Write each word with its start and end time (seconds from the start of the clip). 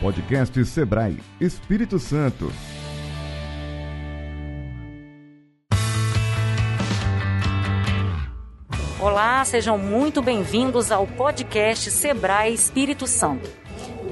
Podcast 0.00 0.64
Sebrae 0.64 1.18
Espírito 1.40 1.98
Santo. 1.98 2.52
Olá, 9.00 9.44
sejam 9.44 9.76
muito 9.76 10.22
bem-vindos 10.22 10.92
ao 10.92 11.04
podcast 11.04 11.90
Sebrae 11.90 12.54
Espírito 12.54 13.08
Santo. 13.08 13.50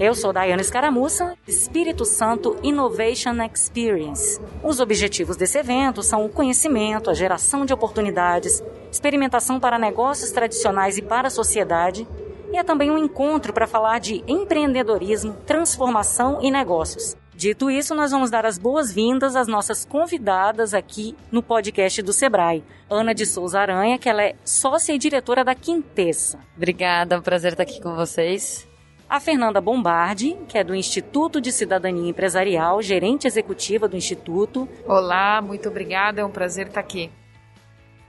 Eu 0.00 0.12
sou 0.12 0.32
Daiane 0.32 0.60
Escaramuça, 0.60 1.36
Espírito 1.46 2.04
Santo 2.04 2.56
Innovation 2.64 3.40
Experience. 3.44 4.40
Os 4.64 4.80
objetivos 4.80 5.36
desse 5.36 5.58
evento 5.58 6.02
são 6.02 6.26
o 6.26 6.28
conhecimento, 6.28 7.10
a 7.10 7.14
geração 7.14 7.64
de 7.64 7.72
oportunidades, 7.72 8.60
experimentação 8.90 9.60
para 9.60 9.78
negócios 9.78 10.32
tradicionais 10.32 10.98
e 10.98 11.02
para 11.02 11.28
a 11.28 11.30
sociedade, 11.30 12.08
e 12.52 12.56
é 12.56 12.62
também 12.62 12.90
um 12.90 12.98
encontro 12.98 13.52
para 13.52 13.66
falar 13.66 13.98
de 13.98 14.22
empreendedorismo, 14.26 15.34
transformação 15.46 16.38
e 16.42 16.50
negócios. 16.50 17.16
Dito 17.34 17.70
isso, 17.70 17.94
nós 17.94 18.10
vamos 18.10 18.30
dar 18.30 18.46
as 18.46 18.56
boas-vindas 18.56 19.36
às 19.36 19.46
nossas 19.46 19.84
convidadas 19.84 20.72
aqui 20.72 21.14
no 21.30 21.42
podcast 21.42 22.00
do 22.00 22.12
Sebrae. 22.12 22.64
Ana 22.88 23.14
de 23.14 23.26
Souza 23.26 23.60
Aranha, 23.60 23.98
que 23.98 24.08
ela 24.08 24.22
é 24.22 24.36
sócia 24.44 24.94
e 24.94 24.98
diretora 24.98 25.44
da 25.44 25.54
Quintessa. 25.54 26.38
Obrigada, 26.56 27.14
é 27.14 27.18
um 27.18 27.22
prazer 27.22 27.52
estar 27.52 27.64
aqui 27.64 27.80
com 27.80 27.94
vocês 27.94 28.66
a 29.08 29.20
Fernanda 29.20 29.60
Bombardi, 29.60 30.36
que 30.48 30.58
é 30.58 30.64
do 30.64 30.74
Instituto 30.74 31.40
de 31.40 31.52
Cidadania 31.52 32.10
Empresarial, 32.10 32.82
gerente 32.82 33.26
executiva 33.26 33.88
do 33.88 33.96
Instituto. 33.96 34.68
Olá, 34.84 35.40
muito 35.40 35.68
obrigada, 35.68 36.20
é 36.20 36.24
um 36.24 36.30
prazer 36.30 36.66
estar 36.66 36.80
aqui. 36.80 37.10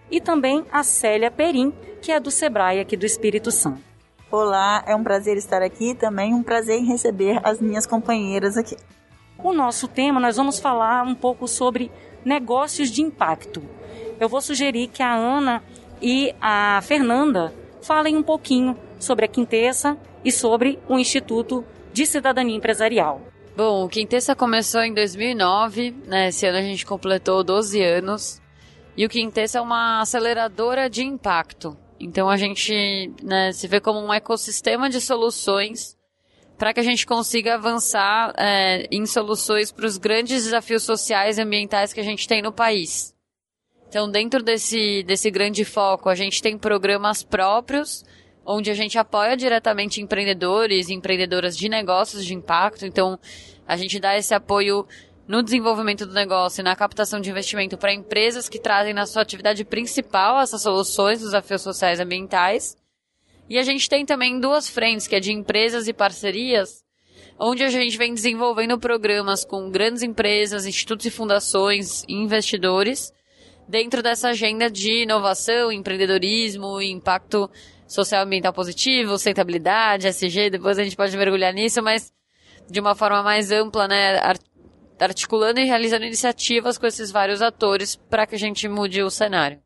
E 0.10 0.20
também 0.20 0.66
a 0.72 0.84
Célia 0.84 1.30
Perim, 1.30 1.72
que 2.02 2.12
é 2.12 2.20
do 2.20 2.32
Sebrae 2.32 2.80
aqui 2.80 2.98
do 2.98 3.06
Espírito 3.06 3.52
Santo. 3.52 3.87
Olá, 4.40 4.84
é 4.86 4.96
um 4.96 5.04
prazer 5.04 5.36
estar 5.36 5.64
aqui, 5.64 5.96
também 5.96 6.32
um 6.32 6.44
prazer 6.44 6.80
em 6.80 6.86
receber 6.86 7.42
as 7.44 7.60
minhas 7.60 7.88
companheiras 7.88 8.56
aqui. 8.56 8.78
O 9.40 9.52
nosso 9.52 9.88
tema, 9.88 10.20
nós 10.20 10.38
vamos 10.38 10.60
falar 10.60 11.04
um 11.08 11.16
pouco 11.16 11.48
sobre 11.48 11.92
negócios 12.24 12.92
de 12.92 13.02
impacto. 13.02 13.64
Eu 14.20 14.30
vou 14.30 14.40
sugerir 14.40 14.90
que 14.90 15.02
a 15.02 15.16
Ana 15.16 15.64
e 16.00 16.36
a 16.40 16.80
Fernanda 16.84 17.52
falem 17.82 18.16
um 18.16 18.22
pouquinho 18.22 18.78
sobre 19.00 19.26
a 19.26 19.28
Quintessa 19.28 19.98
e 20.24 20.32
sobre 20.32 20.78
o 20.88 21.00
Instituto 21.00 21.66
de 21.92 22.06
Cidadania 22.06 22.56
Empresarial. 22.56 23.20
Bom, 23.56 23.86
o 23.86 23.90
Quintessa 23.90 24.36
começou 24.36 24.82
em 24.82 24.94
2009, 24.94 25.96
né? 26.06 26.28
Esse 26.28 26.46
ano 26.46 26.60
a 26.60 26.62
gente 26.62 26.86
completou 26.86 27.44
12 27.44 27.82
anos. 27.82 28.40
E 28.96 29.04
o 29.04 29.10
Quintessa 29.10 29.58
é 29.58 29.62
uma 29.62 30.00
aceleradora 30.00 30.88
de 30.88 31.04
impacto. 31.04 31.76
Então 32.00 32.30
a 32.30 32.38
gente 32.38 33.12
né, 33.24 33.52
se 33.52 33.68
vê 33.68 33.80
como 33.80 34.00
um 34.00 34.14
ecossistema 34.14 34.90
de 34.90 35.02
soluções 35.02 35.98
para 36.58 36.74
que 36.74 36.80
a 36.80 36.84
gente 36.84 37.06
consiga 37.06 37.54
avançar 37.54 38.34
é, 38.38 38.88
em 38.92 39.06
soluções 39.06 39.72
para 39.72 39.86
os 39.86 39.98
grandes 39.98 40.44
desafios 40.44 40.84
sociais 40.84 41.38
e 41.38 41.42
ambientais 41.42 41.94
que 41.94 42.00
a 42.00 42.04
gente 42.04 42.28
tem 42.28 42.42
no 42.42 42.52
país. 42.52 43.16
Então, 43.88 44.10
dentro 44.10 44.44
desse, 44.44 45.04
desse 45.04 45.30
grande 45.32 45.64
foco, 45.64 46.10
a 46.10 46.16
gente 46.16 46.42
tem 46.42 46.58
programas 46.58 47.24
próprios 47.24 48.04
onde 48.46 48.72
a 48.72 48.74
gente 48.74 48.98
apoia 48.98 49.36
diretamente 49.36 50.02
empreendedores 50.02 50.88
e 50.88 50.94
empreendedoras 50.94 51.56
de 51.56 51.68
negócios 51.68 52.26
de 52.26 52.34
impacto. 52.34 52.86
Então, 52.86 53.20
a 53.68 53.76
gente 53.76 54.00
dá 54.00 54.18
esse 54.18 54.34
apoio 54.34 54.88
no 55.28 55.44
desenvolvimento 55.44 56.06
do 56.06 56.14
negócio 56.14 56.62
e 56.62 56.64
na 56.64 56.76
captação 56.76 57.20
de 57.20 57.30
investimento 57.30 57.78
para 57.78 57.94
empresas 57.94 58.48
que 58.48 58.60
trazem 58.60 58.94
na 58.94 59.06
sua 59.06 59.22
atividade 59.22 59.66
principal 59.66 60.40
essas 60.40 60.62
soluções 60.62 61.20
dos 61.20 61.30
desafios 61.30 61.62
sociais 61.62 62.00
e 62.00 62.04
ambientais. 62.04 62.78
E 63.50 63.58
a 63.58 63.64
gente 63.64 63.90
tem 63.90 64.06
também 64.06 64.40
duas 64.40 64.70
frentes, 64.70 65.08
que 65.08 65.16
é 65.16 65.20
de 65.20 65.34
empresas 65.34 65.88
e 65.88 65.94
parcerias, 65.94 66.84
onde 67.38 67.64
a 67.64 67.70
gente 67.70 67.98
vem 67.98 68.14
desenvolvendo 68.14 68.80
programas 68.80 69.44
com 69.44 69.70
grandes 69.70 70.02
empresas, 70.02 70.66
institutos 70.66 71.06
e 71.06 71.12
fundações 71.12 72.04
e 72.08 72.14
investidores 72.14 73.12
dentro 73.68 74.02
dessa 74.02 74.30
agenda 74.30 74.72
de 74.72 75.04
inovação, 75.04 75.72
empreendedorismo 75.72 76.82
e 76.82 76.90
impacto 76.90 77.50
social 77.86 78.24
ambiental 78.24 78.54
positivo, 78.54 79.12
sustentabilidade, 79.12 80.08
SG, 80.08 80.50
depois 80.50 80.80
a 80.80 80.84
gente 80.84 80.96
pode 80.96 81.16
mergulhar 81.18 81.54
nisso, 81.54 81.82
mas 81.82 82.12
de 82.70 82.80
uma 82.80 82.96
forma 82.96 83.24
mais 83.24 83.52
ampla, 83.52 83.88
né, 83.88 84.20
articulando 85.06 85.60
e 85.60 85.66
realizando 85.66 86.06
iniciativas 86.06 86.78
com 86.78 86.88
esses 86.88 87.12
vários 87.12 87.42
atores 87.42 87.96
para 87.96 88.26
que 88.26 88.36
a 88.36 88.40
gente 88.40 88.68
mude 88.68 89.02
o 89.02 89.10
cenário. 89.10 89.62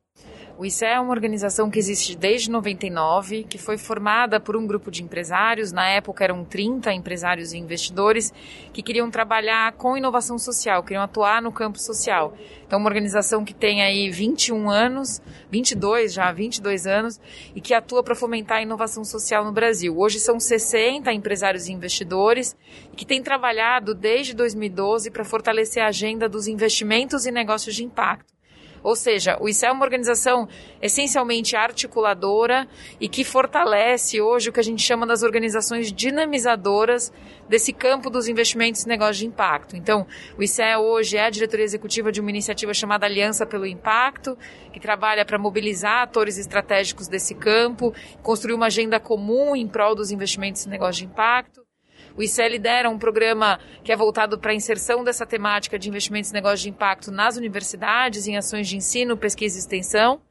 O 0.62 0.66
ICE 0.66 0.86
é 0.86 1.00
uma 1.00 1.10
organização 1.10 1.72
que 1.72 1.80
existe 1.80 2.16
desde 2.16 2.52
99, 2.52 3.46
que 3.46 3.58
foi 3.58 3.80
formada 3.80 4.40
por 4.40 4.56
um 4.56 4.68
grupo 4.68 4.92
de 4.92 5.02
empresários, 5.02 5.72
na 5.72 5.90
época 5.90 6.24
eram 6.24 6.46
30 6.46 6.94
empresários 6.94 7.52
e 7.52 7.58
investidores, 7.58 8.32
que 8.72 8.84
queriam 8.84 9.10
trabalhar 9.10 9.72
com 9.72 9.98
inovação 9.98 10.38
social, 10.38 10.84
queriam 10.84 11.02
atuar 11.02 11.42
no 11.42 11.52
campo 11.52 11.80
social. 11.80 12.38
Então, 12.68 12.78
uma 12.78 12.88
organização 12.88 13.44
que 13.44 13.56
tem 13.56 13.82
aí 13.82 14.12
21 14.12 14.70
anos, 14.70 15.20
22 15.50 16.14
já, 16.14 16.32
22 16.32 16.86
anos, 16.86 17.20
e 17.56 17.60
que 17.60 17.74
atua 17.74 18.04
para 18.04 18.14
fomentar 18.14 18.60
a 18.60 18.62
inovação 18.62 19.04
social 19.04 19.44
no 19.44 19.52
Brasil. 19.52 19.98
Hoje 19.98 20.20
são 20.20 20.40
60 20.40 21.12
empresários 21.12 21.68
e 21.68 21.74
investidores, 21.74 22.56
que 22.96 23.04
têm 23.04 23.24
trabalhado 23.24 23.96
desde 23.96 24.36
2012 24.36 25.10
para 25.10 25.26
fortalecer 25.26 25.82
a 25.82 25.88
agenda 25.88 26.30
dos 26.30 26.48
investimentos 26.48 27.26
e 27.26 27.32
negócios 27.32 27.74
de 27.74 27.84
impacto. 27.84 28.31
Ou 28.84 28.96
seja, 28.96 29.38
o 29.40 29.48
ICE 29.48 29.66
é 29.66 29.72
uma 29.72 29.84
organização 29.84 30.48
essencialmente 30.82 31.56
articuladora 31.56 32.68
e 33.00 33.08
que 33.08 33.24
fortalece 33.24 34.20
hoje 34.20 34.50
o 34.50 34.54
que 34.54 34.60
a 34.60 34.64
gente 34.64 34.82
chama 34.82 35.06
das 35.06 35.24
organizações 35.24 35.92
dinamizadoras 35.92 37.12
desse 37.48 37.72
campo 37.74 38.10
dos 38.10 38.28
investimentos 38.28 38.84
e 38.84 38.88
negócios 38.88 39.18
de 39.18 39.28
impacto. 39.28 39.76
Então, 39.76 40.08
o 40.38 40.44
ICE 40.44 40.76
hoje 40.78 41.18
é 41.18 41.26
a 41.26 41.30
diretoria 41.30 41.66
executiva 41.66 42.12
de 42.12 42.20
uma 42.20 42.30
iniciativa 42.30 42.74
chamada 42.74 43.06
Aliança 43.06 43.46
pelo 43.46 43.66
Impacto, 43.66 44.38
que 44.72 44.80
trabalha 44.80 45.26
para 45.26 45.38
mobilizar 45.38 46.04
atores 46.04 46.38
estratégicos 46.38 47.08
desse 47.08 47.36
campo, 47.36 47.94
construir 48.24 48.54
uma 48.54 48.68
agenda 48.68 49.00
comum 49.00 49.56
em 49.56 49.68
prol 49.68 49.96
dos 49.96 50.12
investimentos 50.12 50.66
e 50.66 50.70
negócios 50.70 50.98
de 50.98 51.06
impacto. 51.06 51.71
O 52.18 52.22
ICE 52.22 52.48
lidera 52.50 52.90
um 52.90 52.98
programa 52.98 53.60
que 53.84 53.92
é 53.92 53.96
voltado 53.96 54.38
para 54.38 54.52
a 54.52 54.56
inserção 54.56 55.04
dessa 55.04 55.26
temática 55.26 55.80
de 55.80 55.90
investimentos 55.90 56.32
e 56.32 56.34
negócios 56.34 56.62
de 56.62 56.70
impacto 56.70 57.12
nas 57.12 57.38
universidades, 57.38 58.28
em 58.28 58.38
ações 58.38 58.68
de 58.68 58.78
ensino, 58.78 59.18
pesquisa 59.18 59.58
e 59.58 59.60
extensão. 59.60 60.22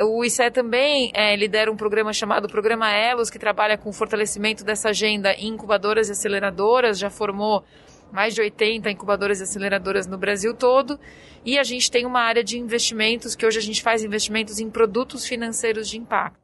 O 0.00 0.24
ICE 0.24 0.50
também 0.50 1.12
é, 1.14 1.36
lidera 1.36 1.70
um 1.70 1.76
programa 1.76 2.12
chamado 2.12 2.48
Programa 2.48 2.90
Elos, 2.92 3.30
que 3.30 3.38
trabalha 3.38 3.78
com 3.78 3.90
o 3.90 3.92
fortalecimento 3.92 4.64
dessa 4.64 4.88
agenda 4.88 5.32
em 5.34 5.48
incubadoras 5.48 6.08
e 6.08 6.12
aceleradoras, 6.12 6.98
já 6.98 7.10
formou 7.10 7.64
mais 8.10 8.34
de 8.34 8.40
80 8.40 8.90
incubadoras 8.90 9.40
e 9.40 9.44
aceleradoras 9.44 10.06
no 10.06 10.18
Brasil 10.18 10.52
todo. 10.54 10.98
E 11.44 11.58
a 11.58 11.62
gente 11.62 11.90
tem 11.90 12.06
uma 12.06 12.20
área 12.20 12.42
de 12.42 12.58
investimentos, 12.58 13.36
que 13.36 13.46
hoje 13.46 13.58
a 13.58 13.62
gente 13.62 13.82
faz 13.82 14.02
investimentos 14.02 14.58
em 14.58 14.68
produtos 14.68 15.26
financeiros 15.26 15.88
de 15.88 15.98
impacto. 15.98 16.43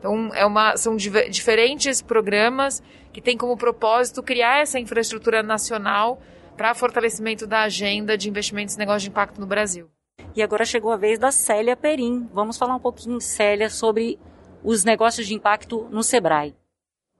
Então, 0.00 0.30
é 0.34 0.46
uma, 0.46 0.78
são 0.78 0.96
diferentes 0.96 2.00
programas 2.00 2.82
que 3.12 3.20
têm 3.20 3.36
como 3.36 3.56
propósito 3.56 4.22
criar 4.22 4.60
essa 4.60 4.80
infraestrutura 4.80 5.42
nacional 5.42 6.20
para 6.56 6.74
fortalecimento 6.74 7.46
da 7.46 7.62
agenda 7.62 8.16
de 8.16 8.28
investimentos 8.28 8.74
e 8.74 8.78
negócios 8.78 9.02
de 9.02 9.10
impacto 9.10 9.38
no 9.38 9.46
Brasil. 9.46 9.90
E 10.34 10.42
agora 10.42 10.64
chegou 10.64 10.90
a 10.90 10.96
vez 10.96 11.18
da 11.18 11.30
Célia 11.30 11.76
Perim. 11.76 12.28
Vamos 12.32 12.56
falar 12.56 12.76
um 12.76 12.80
pouquinho, 12.80 13.20
Célia, 13.20 13.68
sobre 13.68 14.18
os 14.64 14.84
negócios 14.84 15.26
de 15.26 15.34
impacto 15.34 15.86
no 15.90 16.02
Sebrae. 16.02 16.56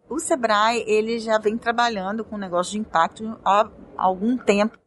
O 0.09 0.19
Sebrae, 0.19 0.83
ele 0.87 1.19
já 1.19 1.39
vem 1.39 1.59
trabalhando 1.59 2.25
com 2.25 2.39
negócios 2.39 2.73
de 2.73 2.79
impacto 2.79 3.39
há 3.45 3.69
algum 3.97 4.39
tempo. 4.39 4.79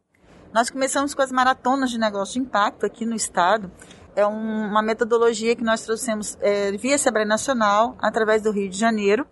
Nós 0.52 0.68
começamos 0.68 1.14
com 1.14 1.22
as 1.22 1.32
maratonas 1.32 1.90
de 1.90 1.98
negócios 1.98 2.34
de 2.34 2.40
impacto 2.40 2.86
aqui 2.86 3.06
no 3.06 3.14
estado 3.14 3.70
é 4.16 4.26
um, 4.26 4.68
uma 4.68 4.82
metodologia 4.82 5.56
que 5.56 5.64
nós 5.64 5.82
trouxemos 5.82 6.36
é, 6.40 6.72
via 6.72 6.96
Sebrae 6.98 7.24
Nacional, 7.26 7.96
através 8.00 8.42
do 8.42 8.50
Rio 8.50 8.68
de 8.68 8.78
Janeiro. 8.78 9.26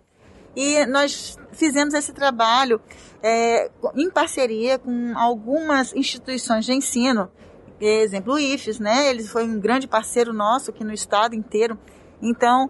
E 0.55 0.85
nós 0.85 1.37
fizemos 1.51 1.93
esse 1.93 2.13
trabalho 2.13 2.79
é, 3.21 3.71
em 3.95 4.09
parceria 4.09 4.77
com 4.77 5.13
algumas 5.17 5.93
instituições 5.95 6.65
de 6.65 6.73
ensino, 6.73 7.31
exemplo 7.79 8.33
o 8.33 8.39
IFES, 8.39 8.79
né? 8.79 9.09
Ele 9.09 9.23
foi 9.23 9.43
um 9.43 9.59
grande 9.59 9.87
parceiro 9.87 10.31
nosso 10.31 10.71
aqui 10.71 10.83
no 10.83 10.93
estado 10.93 11.35
inteiro. 11.35 11.77
Então, 12.21 12.69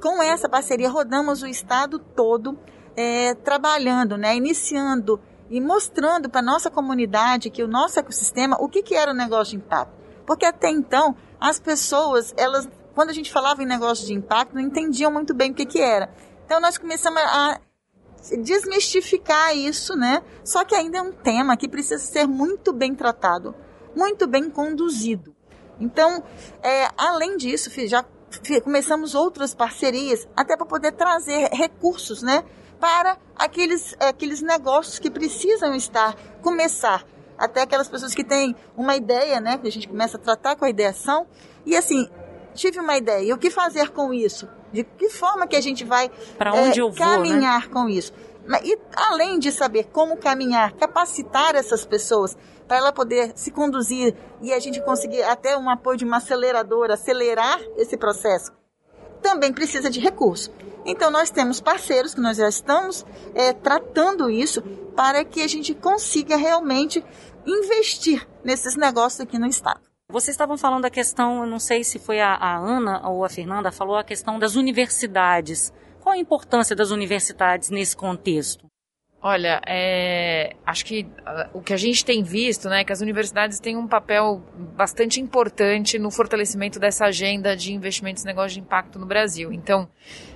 com 0.00 0.22
essa 0.22 0.48
parceria, 0.48 0.88
rodamos 0.88 1.42
o 1.42 1.46
estado 1.46 1.98
todo 1.98 2.58
é, 2.96 3.34
trabalhando, 3.34 4.16
né? 4.16 4.36
Iniciando 4.36 5.20
e 5.50 5.60
mostrando 5.60 6.30
para 6.30 6.40
nossa 6.40 6.70
comunidade 6.70 7.50
que 7.50 7.62
o 7.62 7.68
nosso 7.68 7.98
ecossistema, 7.98 8.56
o 8.60 8.68
que, 8.68 8.82
que 8.82 8.94
era 8.94 9.10
o 9.10 9.14
negócio 9.14 9.58
de 9.58 9.64
impacto. 9.64 9.92
Porque 10.26 10.46
até 10.46 10.70
então 10.70 11.14
as 11.40 11.58
pessoas, 11.58 12.34
elas, 12.36 12.68
quando 12.94 13.10
a 13.10 13.12
gente 13.12 13.30
falava 13.32 13.62
em 13.62 13.66
negócio 13.66 14.06
de 14.06 14.12
impacto, 14.12 14.54
não 14.54 14.62
entendiam 14.62 15.10
muito 15.12 15.34
bem 15.34 15.50
o 15.50 15.54
que, 15.54 15.66
que 15.66 15.80
era. 15.80 16.10
Então 16.44 16.60
nós 16.60 16.78
começamos 16.78 17.20
a 17.20 17.60
desmistificar 18.42 19.56
isso, 19.56 19.94
né? 19.96 20.22
Só 20.44 20.64
que 20.64 20.74
ainda 20.74 20.98
é 20.98 21.02
um 21.02 21.12
tema 21.12 21.56
que 21.56 21.68
precisa 21.68 22.02
ser 22.02 22.26
muito 22.26 22.72
bem 22.72 22.94
tratado, 22.94 23.54
muito 23.94 24.26
bem 24.26 24.48
conduzido. 24.48 25.34
Então, 25.78 26.22
é, 26.62 26.88
além 26.96 27.36
disso, 27.36 27.70
já 27.86 28.04
começamos 28.62 29.14
outras 29.14 29.54
parcerias, 29.54 30.26
até 30.36 30.56
para 30.56 30.66
poder 30.66 30.92
trazer 30.92 31.50
recursos, 31.52 32.22
né? 32.22 32.44
para 32.84 33.16
aqueles, 33.34 33.96
aqueles 33.98 34.42
negócios 34.42 34.98
que 34.98 35.10
precisam 35.10 35.74
estar, 35.74 36.14
começar. 36.42 37.02
Até 37.38 37.62
aquelas 37.62 37.88
pessoas 37.88 38.14
que 38.14 38.24
têm 38.24 38.54
uma 38.76 38.96
ideia, 38.96 39.40
né? 39.40 39.58
Que 39.58 39.68
a 39.68 39.72
gente 39.72 39.88
começa 39.88 40.16
a 40.16 40.20
tratar 40.20 40.56
com 40.56 40.64
a 40.64 40.70
ideação. 40.70 41.26
E 41.66 41.76
assim, 41.76 42.08
tive 42.54 42.80
uma 42.80 42.96
ideia. 42.96 43.22
E 43.22 43.32
o 43.32 43.38
que 43.38 43.50
fazer 43.50 43.90
com 43.90 44.12
isso? 44.12 44.48
De 44.72 44.84
que 44.84 45.08
forma 45.08 45.46
que 45.46 45.56
a 45.56 45.60
gente 45.60 45.84
vai 45.84 46.10
Para 46.36 46.52
onde 46.52 46.80
é, 46.80 46.82
eu 46.82 46.90
vou, 46.90 46.96
caminhar 46.96 47.62
né? 47.62 47.68
com 47.72 47.88
isso? 47.88 48.12
E 48.62 48.78
além 48.96 49.38
de 49.38 49.50
saber 49.50 49.84
como 49.84 50.16
caminhar, 50.16 50.72
capacitar 50.72 51.54
essas 51.54 51.84
pessoas 51.84 52.36
para 52.68 52.76
ela 52.76 52.92
poder 52.92 53.32
se 53.34 53.50
conduzir 53.50 54.14
e 54.40 54.52
a 54.52 54.58
gente 54.58 54.82
conseguir 54.82 55.22
até 55.22 55.56
um 55.56 55.68
apoio 55.70 55.96
de 55.96 56.04
uma 56.04 56.18
aceleradora, 56.18 56.94
acelerar 56.94 57.60
esse 57.76 57.96
processo, 57.96 58.52
também 59.24 59.54
precisa 59.54 59.88
de 59.88 60.00
recurso. 60.00 60.52
Então 60.84 61.10
nós 61.10 61.30
temos 61.30 61.58
parceiros 61.58 62.14
que 62.14 62.20
nós 62.20 62.36
já 62.36 62.46
estamos 62.46 63.06
é, 63.34 63.54
tratando 63.54 64.28
isso 64.28 64.60
para 64.94 65.24
que 65.24 65.40
a 65.40 65.46
gente 65.46 65.72
consiga 65.74 66.36
realmente 66.36 67.02
investir 67.46 68.28
nesses 68.44 68.76
negócios 68.76 69.22
aqui 69.22 69.38
no 69.38 69.46
estado. 69.46 69.80
Vocês 70.10 70.34
estavam 70.34 70.58
falando 70.58 70.82
da 70.82 70.90
questão, 70.90 71.46
não 71.46 71.58
sei 71.58 71.82
se 71.82 71.98
foi 71.98 72.20
a, 72.20 72.34
a 72.34 72.58
Ana 72.58 73.08
ou 73.08 73.24
a 73.24 73.30
Fernanda, 73.30 73.72
falou 73.72 73.96
a 73.96 74.04
questão 74.04 74.38
das 74.38 74.56
universidades. 74.56 75.72
Qual 76.02 76.14
a 76.14 76.18
importância 76.18 76.76
das 76.76 76.90
universidades 76.90 77.70
nesse 77.70 77.96
contexto? 77.96 78.66
Olha, 79.26 79.58
é, 79.66 80.54
acho 80.66 80.84
que 80.84 81.00
uh, 81.00 81.48
o 81.54 81.62
que 81.62 81.72
a 81.72 81.78
gente 81.78 82.04
tem 82.04 82.22
visto, 82.22 82.68
né, 82.68 82.82
é 82.82 82.84
que 82.84 82.92
as 82.92 83.00
universidades 83.00 83.58
têm 83.58 83.74
um 83.74 83.88
papel 83.88 84.42
bastante 84.76 85.18
importante 85.18 85.98
no 85.98 86.10
fortalecimento 86.10 86.78
dessa 86.78 87.06
agenda 87.06 87.56
de 87.56 87.72
investimentos 87.72 88.22
e 88.22 88.26
negócios 88.26 88.52
de 88.52 88.60
impacto 88.60 88.98
no 88.98 89.06
Brasil. 89.06 89.50
Então, 89.50 89.88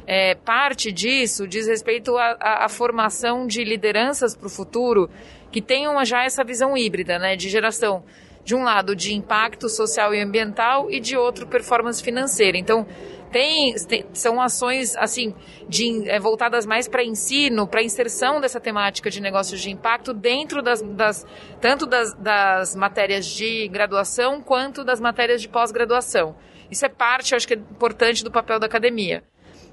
é, 0.06 0.34
parte 0.36 0.90
disso 0.90 1.46
diz 1.46 1.66
respeito 1.66 2.16
à 2.16 2.66
formação 2.70 3.46
de 3.46 3.62
lideranças 3.62 4.34
para 4.34 4.46
o 4.46 4.50
futuro 4.50 5.10
que 5.52 5.60
tenham 5.60 6.02
já 6.06 6.24
essa 6.24 6.42
visão 6.42 6.74
híbrida, 6.74 7.18
né, 7.18 7.36
de 7.36 7.50
geração 7.50 8.02
de 8.42 8.54
um 8.54 8.62
lado 8.62 8.96
de 8.96 9.14
impacto 9.14 9.68
social 9.68 10.14
e 10.14 10.22
ambiental 10.22 10.90
e 10.90 10.98
de 10.98 11.14
outro 11.14 11.46
performance 11.46 12.02
financeira. 12.02 12.56
Então, 12.56 12.86
tem, 13.30 13.74
tem, 13.86 14.06
são 14.12 14.40
ações 14.40 14.96
assim 14.96 15.34
de, 15.68 16.08
é, 16.08 16.18
voltadas 16.18 16.66
mais 16.66 16.88
para 16.88 17.04
ensino, 17.04 17.66
para 17.66 17.82
inserção 17.82 18.40
dessa 18.40 18.60
temática 18.60 19.10
de 19.10 19.20
negócios 19.20 19.60
de 19.60 19.70
impacto 19.70 20.12
dentro 20.12 20.62
das, 20.62 20.82
das 20.82 21.26
tanto 21.60 21.86
das, 21.86 22.14
das 22.14 22.74
matérias 22.74 23.26
de 23.26 23.68
graduação 23.68 24.40
quanto 24.40 24.84
das 24.84 25.00
matérias 25.00 25.40
de 25.42 25.48
pós-graduação. 25.48 26.36
Isso 26.70 26.84
é 26.84 26.88
parte, 26.88 27.32
eu 27.32 27.36
acho 27.36 27.46
que 27.46 27.54
é 27.54 27.56
importante 27.56 28.22
do 28.22 28.30
papel 28.30 28.58
da 28.58 28.66
academia. 28.66 29.22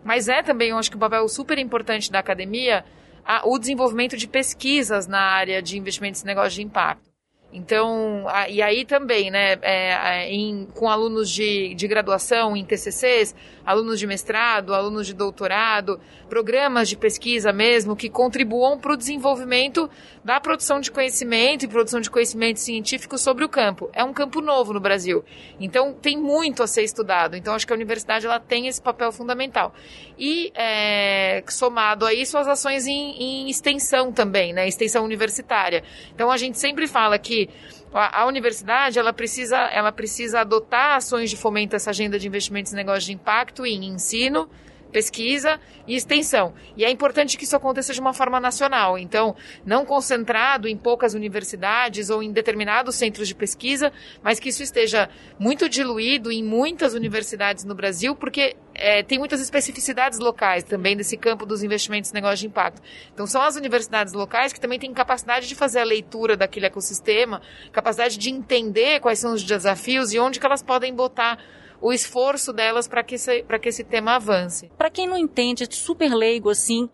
Mas 0.04 0.28
é 0.28 0.44
também, 0.44 0.70
eu 0.70 0.78
acho 0.78 0.90
que 0.90 0.98
um 0.98 1.00
papel 1.00 1.28
super 1.28 1.58
importante 1.58 2.12
da 2.12 2.20
academia 2.20 2.86
a, 3.26 3.42
o 3.48 3.58
desenvolvimento 3.58 4.16
de 4.16 4.28
pesquisas 4.28 5.08
na 5.08 5.20
área 5.20 5.62
de 5.62 5.78
investimentos 5.78 6.22
e 6.22 6.26
negócios 6.26 6.54
de 6.54 6.62
impacto. 6.62 7.15
Então, 7.56 8.26
a, 8.28 8.50
e 8.50 8.62
aí 8.62 8.84
também, 8.84 9.32
né, 9.32 9.58
é, 9.62 10.30
em, 10.30 10.68
com 10.76 10.90
alunos 10.90 11.32
de, 11.32 11.74
de 11.74 11.88
graduação 11.88 12.56
em 12.56 12.66
TCCs, 12.66 13.34
alunos 13.66 13.98
de 13.98 14.06
mestrado, 14.06 14.74
alunos 14.74 15.08
de 15.08 15.14
doutorado, 15.14 15.98
programas 16.30 16.90
de 16.90 16.98
pesquisa 16.98 17.54
mesmo 17.54 17.96
que 17.96 18.10
contribuam 18.10 18.78
para 18.78 18.92
o 18.92 18.98
desenvolvimento 18.98 19.90
da 20.24 20.40
produção 20.40 20.82
de 20.82 20.92
conhecimento 20.92 21.64
e 21.64 21.68
produção 21.68 22.02
de 22.02 22.10
conhecimento 22.10 22.60
científico 22.60 23.18
sobre 23.18 23.46
o 23.46 23.50
campo. 23.50 23.90
É 23.94 24.04
um 24.04 24.12
campo 24.12 24.42
novo 24.42 24.74
no 24.74 24.80
Brasil, 24.80 25.24
então 25.58 25.94
tem 25.94 26.18
muito 26.18 26.62
a 26.62 26.68
ser 26.68 26.84
estudado. 26.84 27.38
Então, 27.38 27.54
acho 27.54 27.66
que 27.66 27.72
a 27.72 27.76
universidade 27.76 28.26
ela 28.26 28.40
tem 28.40 28.68
esse 28.68 28.82
papel 28.82 29.14
fundamental. 29.14 29.74
E 30.18 30.52
é, 30.56 31.42
somado 31.48 32.06
a 32.06 32.14
isso, 32.14 32.38
as 32.38 32.48
ações 32.48 32.86
em, 32.86 33.46
em 33.46 33.50
extensão 33.50 34.12
também, 34.12 34.52
né, 34.52 34.68
extensão 34.68 35.06
universitária. 35.06 35.84
Então, 36.14 36.30
a 36.30 36.38
gente 36.38 36.60
sempre 36.60 36.86
fala 36.86 37.18
que 37.18 37.45
a, 37.94 38.22
a, 38.22 38.26
universidade 38.26 39.00
ela 39.00 39.14
precisa, 39.14 39.58
ela 39.58 39.92
precisa 39.92 40.42
adotar 40.42 40.98
ações 40.98 41.30
de 41.30 41.38
fomento 41.38 41.76
essa 41.76 41.90
agenda 41.92 42.20
de 42.20 42.28
investimentos 42.28 42.74
e 42.74 42.76
negócios 42.76 43.06
de 43.06 43.14
impacto 43.14 43.66
em 43.66 43.86
ensino, 43.86 44.50
pesquisa 44.96 45.60
e 45.86 45.94
extensão. 45.94 46.54
E 46.78 46.86
é 46.86 46.90
importante 46.90 47.38
que 47.38 47.44
isso 47.44 47.54
aconteça 47.54 47.92
de 47.92 48.00
uma 48.00 48.14
forma 48.14 48.40
nacional, 48.40 48.98
então, 48.98 49.36
não 49.66 49.86
concentrado 49.86 50.70
em 50.70 50.78
poucas 50.78 51.14
universidades 51.14 52.10
ou 52.10 52.24
em 52.24 52.32
determinados 52.32 52.96
centros 52.96 53.28
de 53.28 53.36
pesquisa, 53.36 53.92
mas 54.24 54.40
que 54.40 54.48
isso 54.48 54.64
esteja 54.64 55.10
muito 55.38 55.68
diluído 55.68 56.32
em 56.32 56.42
muitas 56.42 56.94
universidades 56.94 57.66
no 57.66 57.76
Brasil, 57.76 58.16
porque 58.16 58.56
é, 58.74 59.04
tem 59.04 59.20
muitas 59.20 59.42
especificidades 59.42 60.18
locais 60.18 60.64
também 60.64 60.96
desse 60.96 61.18
campo 61.18 61.46
dos 61.46 61.62
investimentos 61.62 62.12
e 62.12 62.14
negócios 62.14 62.40
de 62.40 62.48
impacto. 62.48 62.82
Então, 63.14 63.28
são 63.28 63.42
as 63.42 63.58
universidades 63.58 64.14
locais 64.14 64.54
que 64.54 64.62
também 64.62 64.80
têm 64.80 64.94
capacidade 64.94 65.46
de 65.46 65.56
fazer 65.56 65.80
a 65.80 65.84
leitura 65.84 66.38
daquele 66.38 66.68
ecossistema, 66.68 67.42
capacidade 67.74 68.18
de 68.18 68.30
entender 68.30 69.02
quais 69.02 69.20
são 69.20 69.34
os 69.34 69.44
desafios 69.44 70.14
e 70.14 70.20
onde 70.20 70.40
que 70.40 70.46
elas 70.46 70.64
podem 70.64 70.96
botar 70.96 71.38
o 71.86 71.94
esforço 71.94 72.52
delas 72.52 72.88
para 72.88 73.04
que, 73.04 73.14
esse, 73.14 73.44
que 73.44 73.70
esse 73.70 73.84
tema 73.84 74.16
avance. 74.16 74.72
Para 74.76 74.90
quem 74.90 75.08
não 75.08 75.16
entende, 75.16 75.66
é 75.66 75.68
super 75.70 76.12
leigo 76.12 76.50
assim, 76.50 76.90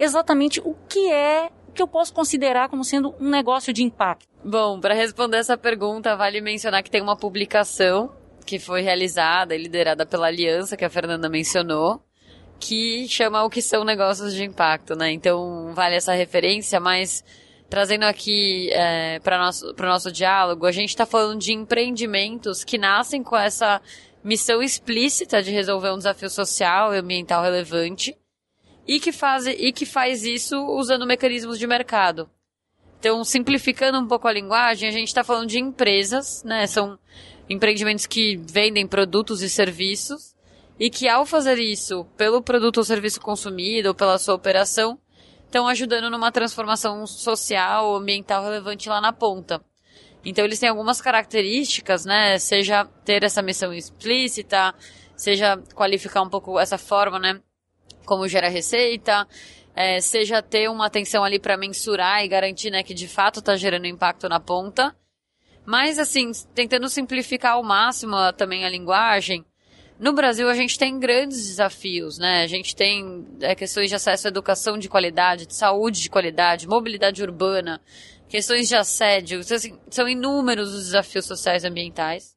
exatamente 0.00 0.60
o 0.64 0.74
que 0.88 1.12
é 1.12 1.48
que 1.72 1.80
eu 1.80 1.86
posso 1.86 2.12
considerar 2.12 2.68
como 2.68 2.82
sendo 2.82 3.14
um 3.20 3.30
negócio 3.30 3.72
de 3.72 3.84
impacto? 3.84 4.26
Bom, 4.44 4.80
para 4.80 4.94
responder 4.94 5.36
essa 5.36 5.56
pergunta, 5.56 6.16
vale 6.16 6.40
mencionar 6.40 6.82
que 6.82 6.90
tem 6.90 7.00
uma 7.00 7.16
publicação 7.16 8.12
que 8.44 8.58
foi 8.58 8.82
realizada 8.82 9.54
e 9.54 9.58
liderada 9.58 10.04
pela 10.04 10.26
Aliança, 10.26 10.76
que 10.76 10.84
a 10.84 10.90
Fernanda 10.90 11.28
mencionou, 11.28 12.02
que 12.58 13.06
chama 13.08 13.44
o 13.44 13.48
que 13.48 13.62
são 13.62 13.84
negócios 13.84 14.34
de 14.34 14.42
impacto, 14.42 14.96
né? 14.96 15.12
Então, 15.12 15.72
vale 15.72 15.94
essa 15.94 16.14
referência, 16.14 16.80
mas 16.80 17.24
trazendo 17.70 18.06
aqui 18.06 18.70
é, 18.72 19.20
para 19.20 19.36
o 19.36 19.44
nosso, 19.44 19.74
nosso 19.78 20.10
diálogo, 20.10 20.66
a 20.66 20.72
gente 20.72 20.88
está 20.88 21.06
falando 21.06 21.38
de 21.38 21.52
empreendimentos 21.52 22.64
que 22.64 22.76
nascem 22.76 23.22
com 23.22 23.36
essa 23.36 23.80
missão 24.22 24.62
explícita 24.62 25.42
de 25.42 25.50
resolver 25.50 25.90
um 25.90 25.98
desafio 25.98 26.30
social 26.30 26.94
e 26.94 26.98
ambiental 26.98 27.42
relevante 27.42 28.16
e 28.86 29.00
que 29.00 29.12
faz, 29.12 29.46
e 29.46 29.72
que 29.72 29.86
faz 29.86 30.24
isso 30.24 30.56
usando 30.66 31.06
mecanismos 31.06 31.58
de 31.58 31.66
mercado. 31.66 32.28
Então, 32.98 33.24
simplificando 33.24 33.98
um 33.98 34.06
pouco 34.06 34.28
a 34.28 34.32
linguagem, 34.32 34.88
a 34.88 34.92
gente 34.92 35.08
está 35.08 35.24
falando 35.24 35.48
de 35.48 35.58
empresas, 35.58 36.42
né? 36.44 36.66
São 36.66 36.98
empreendimentos 37.48 38.06
que 38.06 38.36
vendem 38.36 38.86
produtos 38.86 39.42
e 39.42 39.50
serviços 39.50 40.36
e 40.78 40.88
que, 40.88 41.08
ao 41.08 41.26
fazer 41.26 41.58
isso 41.58 42.04
pelo 42.16 42.42
produto 42.42 42.78
ou 42.78 42.84
serviço 42.84 43.20
consumido 43.20 43.88
ou 43.88 43.94
pela 43.94 44.18
sua 44.18 44.34
operação, 44.34 44.98
estão 45.44 45.66
ajudando 45.66 46.08
numa 46.10 46.32
transformação 46.32 47.06
social 47.06 47.96
ambiental 47.96 48.44
relevante 48.44 48.88
lá 48.88 49.00
na 49.00 49.12
ponta. 49.12 49.60
Então 50.24 50.44
eles 50.44 50.58
têm 50.58 50.68
algumas 50.68 51.00
características, 51.00 52.04
né? 52.04 52.38
Seja 52.38 52.84
ter 53.04 53.24
essa 53.24 53.42
missão 53.42 53.72
explícita, 53.72 54.74
seja 55.16 55.56
qualificar 55.74 56.22
um 56.22 56.28
pouco 56.28 56.58
essa 56.58 56.78
forma, 56.78 57.18
né? 57.18 57.40
Como 58.04 58.28
gera 58.28 58.48
receita, 58.48 59.26
é, 59.74 60.00
seja 60.00 60.42
ter 60.42 60.68
uma 60.68 60.86
atenção 60.86 61.24
ali 61.24 61.38
para 61.38 61.56
mensurar 61.56 62.24
e 62.24 62.28
garantir, 62.28 62.70
né, 62.70 62.82
que 62.82 62.94
de 62.94 63.08
fato 63.08 63.40
está 63.40 63.56
gerando 63.56 63.86
impacto 63.86 64.28
na 64.28 64.38
ponta. 64.38 64.94
Mas 65.64 65.98
assim, 65.98 66.30
tentando 66.54 66.88
simplificar 66.88 67.52
ao 67.52 67.62
máximo 67.62 68.16
também 68.36 68.64
a 68.64 68.68
linguagem, 68.68 69.44
no 69.98 70.12
Brasil 70.12 70.48
a 70.48 70.54
gente 70.54 70.76
tem 70.76 70.98
grandes 70.98 71.46
desafios, 71.46 72.18
né? 72.18 72.42
A 72.42 72.46
gente 72.48 72.74
tem 72.74 73.24
é, 73.40 73.54
questões 73.54 73.88
de 73.88 73.94
acesso 73.94 74.26
à 74.26 74.30
educação 74.30 74.76
de 74.76 74.88
qualidade, 74.88 75.46
de 75.46 75.54
saúde 75.54 76.00
de 76.00 76.10
qualidade, 76.10 76.66
mobilidade 76.66 77.22
urbana, 77.22 77.80
questões 78.32 78.66
de 78.66 78.74
assédio, 78.74 79.40
assim, 79.40 79.78
são 79.90 80.08
inúmeros 80.08 80.72
os 80.72 80.86
desafios 80.86 81.26
sociais 81.26 81.64
e 81.64 81.66
ambientais. 81.66 82.34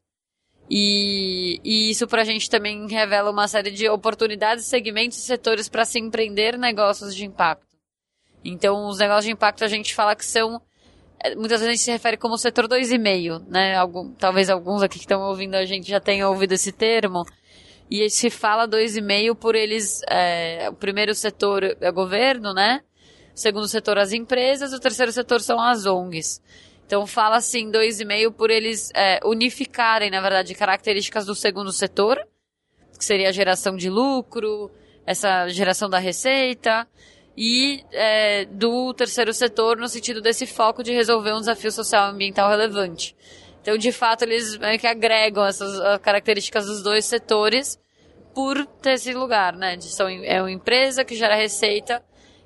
E, 0.70 1.62
e 1.64 1.90
isso 1.90 2.06
para 2.06 2.22
a 2.22 2.26
gente 2.26 2.50
também 2.50 2.86
revela 2.86 3.32
uma 3.32 3.48
série 3.48 3.72
de 3.72 3.88
oportunidades, 3.88 4.66
segmentos 4.66 5.18
e 5.18 5.22
setores 5.22 5.70
para 5.70 5.86
se 5.86 5.98
empreender 5.98 6.58
negócios 6.58 7.16
de 7.16 7.24
impacto. 7.24 7.78
Então, 8.44 8.90
os 8.90 9.00
negócios 9.00 9.24
de 9.24 9.32
impacto 9.32 9.64
a 9.64 9.70
gente 9.70 9.96
fala 9.96 10.18
que 10.18 10.26
são 10.26 10.62
é, 11.24 11.34
muitas 11.34 11.62
vezes 11.62 11.68
a 11.68 11.72
gente 11.72 11.84
se 11.84 11.92
refere 11.92 12.18
como 12.18 12.38
setor 12.38 12.68
2,5, 12.68 13.46
né? 13.48 13.78
Algum, 13.78 14.12
talvez 14.16 14.50
alguns 14.50 14.84
aqui 14.84 14.98
que 14.98 15.06
estão 15.06 15.22
ouvindo 15.22 15.56
a 15.56 15.64
gente 15.64 15.88
já 15.88 16.02
tenham 16.02 16.30
ouvido 16.30 16.52
esse 16.52 16.74
termo. 16.74 17.26
E 17.90 18.10
se 18.10 18.30
fala 18.30 18.68
2,5 18.68 19.34
por 19.34 19.56
eles, 19.56 20.02
é, 20.10 20.68
o 20.70 20.74
primeiro 20.74 21.16
setor 21.16 21.64
é 21.80 21.90
o 21.90 21.94
governo, 21.94 22.54
né? 22.54 22.82
O 23.36 23.38
segundo 23.38 23.68
setor 23.68 23.98
as 23.98 24.14
empresas, 24.14 24.72
o 24.72 24.80
terceiro 24.80 25.12
setor 25.12 25.42
são 25.42 25.60
as 25.60 25.86
ONGs. 25.86 26.42
Então 26.86 27.06
fala 27.06 27.36
assim, 27.36 27.70
dois 27.70 28.00
e 28.00 28.06
meio 28.06 28.32
por 28.32 28.50
eles 28.50 28.92
é, 28.96 29.20
unificarem, 29.26 30.10
na 30.10 30.22
verdade, 30.22 30.56
características 30.56 31.26
do 31.26 31.36
segundo 31.36 31.72
setor, 31.72 32.26
que 32.98 33.04
seria 33.04 33.30
a 33.30 33.34
geração 33.34 33.76
de 33.76 33.90
lucro, 33.90 34.72
essa 35.06 35.50
geração 35.50 35.90
da 35.90 36.00
receita, 36.00 36.88
e 37.36 37.84
é, 37.92 38.46
do 38.46 38.94
terceiro 38.94 39.34
setor 39.34 39.78
no 39.78 39.90
sentido 39.90 40.22
desse 40.22 40.46
foco 40.46 40.82
de 40.82 40.94
resolver 40.94 41.34
um 41.34 41.40
desafio 41.40 41.72
social 41.72 42.08
e 42.08 42.12
ambiental 42.14 42.50
relevante. 42.50 43.16
Então, 43.62 43.78
de 43.78 43.92
fato, 43.92 44.22
eles 44.22 44.58
meio 44.58 44.80
que 44.80 44.88
agregam 44.88 45.44
essas 45.44 46.00
características 46.00 46.68
dos 46.68 46.84
dois 46.84 47.04
setores 47.04 47.80
por 48.34 48.66
ter 48.82 48.92
esse 48.92 49.12
lugar, 49.14 49.56
né? 49.56 49.76
De, 49.76 49.86
são, 49.86 50.08
é 50.08 50.40
uma 50.40 50.52
empresa 50.52 51.04
que 51.04 51.16
gera 51.16 51.36
receita 51.36 52.04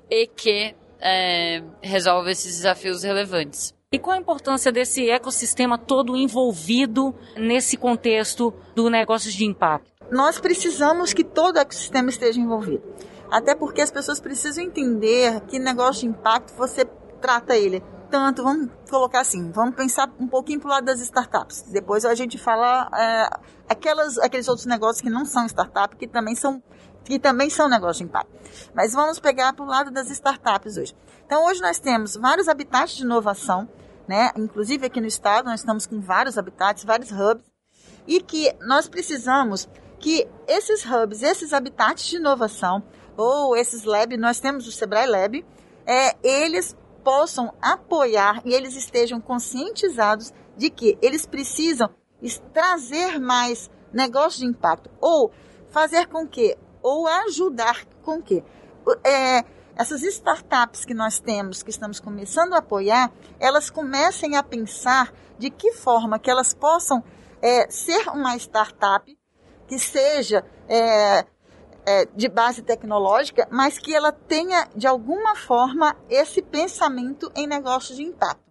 e 0.08 0.26
que 0.26 0.74
é, 1.00 1.62
resolve 1.82 2.30
esses 2.30 2.56
desafios 2.56 3.02
relevantes. 3.02 3.74
E 3.92 3.98
qual 3.98 4.16
a 4.16 4.20
importância 4.20 4.70
desse 4.70 5.10
ecossistema 5.10 5.76
todo 5.76 6.16
envolvido 6.16 7.14
nesse 7.36 7.76
contexto 7.76 8.54
do 8.74 8.88
negócio 8.88 9.30
de 9.32 9.44
impacto? 9.44 9.90
Nós 10.10 10.38
precisamos 10.38 11.12
que 11.12 11.24
todo 11.24 11.56
o 11.56 11.58
ecossistema 11.58 12.08
esteja 12.08 12.40
envolvido. 12.40 12.82
Até 13.30 13.54
porque 13.54 13.80
as 13.80 13.90
pessoas 13.90 14.20
precisam 14.20 14.64
entender 14.64 15.40
que 15.42 15.58
negócio 15.58 16.02
de 16.02 16.08
impacto 16.08 16.54
você 16.54 16.84
trata 17.20 17.56
ele 17.56 17.82
tanto, 18.10 18.42
vamos 18.42 18.68
colocar 18.90 19.20
assim, 19.20 19.50
vamos 19.52 19.76
pensar 19.76 20.12
um 20.18 20.26
pouquinho 20.26 20.58
para 20.60 20.66
o 20.66 20.70
lado 20.70 20.84
das 20.84 21.00
startups. 21.00 21.62
Depois 21.70 22.04
a 22.04 22.14
gente 22.14 22.36
fala 22.36 22.90
é, 22.92 23.30
aquelas, 23.68 24.18
aqueles 24.18 24.48
outros 24.48 24.66
negócios 24.66 25.00
que 25.00 25.08
não 25.08 25.24
são 25.24 25.46
startup, 25.46 25.94
que 25.96 26.08
também 26.08 26.34
são 26.34 26.60
que 27.04 27.18
também 27.18 27.50
são 27.50 27.68
negócios 27.68 27.98
de 27.98 28.04
impacto. 28.04 28.32
Mas 28.74 28.92
vamos 28.92 29.18
pegar 29.18 29.52
para 29.52 29.64
o 29.64 29.68
lado 29.68 29.90
das 29.90 30.10
startups 30.10 30.76
hoje. 30.76 30.94
Então 31.26 31.46
hoje 31.46 31.60
nós 31.60 31.78
temos 31.78 32.16
vários 32.16 32.48
habitats 32.48 32.96
de 32.96 33.02
inovação, 33.02 33.68
né? 34.06 34.30
Inclusive 34.36 34.86
aqui 34.86 35.00
no 35.00 35.06
estado 35.06 35.46
nós 35.46 35.60
estamos 35.60 35.86
com 35.86 36.00
vários 36.00 36.36
habitats, 36.36 36.84
vários 36.84 37.10
hubs, 37.10 37.44
e 38.06 38.20
que 38.20 38.52
nós 38.60 38.88
precisamos 38.88 39.68
que 39.98 40.26
esses 40.48 40.84
hubs, 40.84 41.22
esses 41.22 41.52
habitats 41.52 42.06
de 42.06 42.16
inovação, 42.16 42.82
ou 43.16 43.54
esses 43.54 43.84
labs, 43.84 44.18
nós 44.18 44.40
temos 44.40 44.66
o 44.66 44.72
Sebrae 44.72 45.06
Lab, 45.06 45.44
é, 45.86 46.16
eles 46.22 46.76
possam 47.04 47.52
apoiar 47.60 48.40
e 48.44 48.54
eles 48.54 48.76
estejam 48.76 49.20
conscientizados 49.20 50.32
de 50.56 50.70
que 50.70 50.98
eles 51.02 51.26
precisam 51.26 51.90
trazer 52.52 53.18
mais 53.18 53.70
negócios 53.92 54.40
de 54.40 54.46
impacto 54.46 54.90
ou 55.00 55.32
fazer 55.70 56.06
com 56.06 56.26
que 56.26 56.56
ou 56.82 57.06
ajudar 57.06 57.84
com 58.02 58.20
que 58.22 58.42
é, 59.04 59.44
essas 59.76 60.02
startups 60.02 60.84
que 60.84 60.94
nós 60.94 61.18
temos, 61.18 61.62
que 61.62 61.70
estamos 61.70 62.00
começando 62.00 62.54
a 62.54 62.58
apoiar, 62.58 63.12
elas 63.38 63.70
comecem 63.70 64.36
a 64.36 64.42
pensar 64.42 65.12
de 65.38 65.50
que 65.50 65.72
forma 65.72 66.18
que 66.18 66.30
elas 66.30 66.52
possam 66.52 67.02
é, 67.40 67.70
ser 67.70 68.08
uma 68.08 68.36
startup 68.36 69.18
que 69.66 69.78
seja 69.78 70.44
é, 70.68 71.24
é, 71.86 72.04
de 72.14 72.28
base 72.28 72.62
tecnológica, 72.62 73.48
mas 73.50 73.78
que 73.78 73.94
ela 73.94 74.12
tenha, 74.12 74.68
de 74.74 74.86
alguma 74.86 75.34
forma, 75.36 75.96
esse 76.08 76.42
pensamento 76.42 77.30
em 77.34 77.46
negócio 77.46 77.94
de 77.94 78.02
impacto. 78.02 78.50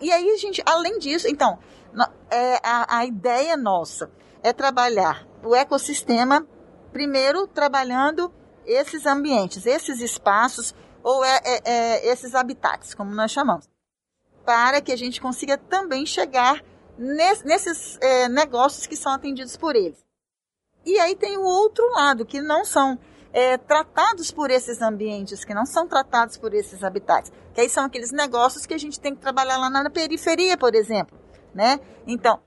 E 0.00 0.12
aí, 0.12 0.36
gente, 0.36 0.62
além 0.66 0.98
disso, 0.98 1.26
então, 1.28 1.58
é, 2.30 2.56
a, 2.62 2.98
a 2.98 3.06
ideia 3.06 3.56
nossa 3.56 4.10
é 4.42 4.52
trabalhar 4.52 5.26
o 5.42 5.54
ecossistema, 5.54 6.46
primeiro 6.92 7.46
trabalhando 7.46 8.32
esses 8.66 9.06
ambientes, 9.06 9.66
esses 9.66 10.00
espaços, 10.00 10.74
ou 11.02 11.24
é, 11.24 11.40
é, 11.44 11.60
é, 11.64 12.12
esses 12.12 12.34
habitats, 12.34 12.94
como 12.94 13.14
nós 13.14 13.30
chamamos, 13.30 13.68
para 14.44 14.80
que 14.80 14.92
a 14.92 14.96
gente 14.96 15.20
consiga 15.20 15.56
também 15.56 16.04
chegar 16.04 16.62
nesses 16.98 17.98
é, 18.00 18.28
negócios 18.28 18.86
que 18.86 18.96
são 18.96 19.12
atendidos 19.12 19.56
por 19.56 19.74
eles. 19.74 20.04
E 20.84 20.98
aí 20.98 21.14
tem 21.14 21.36
o 21.36 21.42
outro 21.42 21.88
lado, 21.92 22.26
que 22.26 22.40
não 22.40 22.64
são 22.64 22.98
é, 23.32 23.56
tratados 23.56 24.30
por 24.30 24.50
esses 24.50 24.80
ambientes, 24.80 25.44
que 25.44 25.54
não 25.54 25.64
são 25.64 25.86
tratados 25.86 26.36
por 26.36 26.52
esses 26.54 26.82
habitats. 26.82 27.32
Que 27.54 27.62
aí 27.62 27.68
são 27.68 27.84
aqueles 27.84 28.10
negócios 28.10 28.66
que 28.66 28.74
a 28.74 28.78
gente 28.78 29.00
tem 29.00 29.14
que 29.14 29.20
trabalhar 29.20 29.58
lá 29.58 29.70
na 29.70 29.90
periferia, 29.90 30.56
por 30.56 30.74
exemplo. 30.74 31.18
Né? 31.54 31.80
Então, 32.06 32.40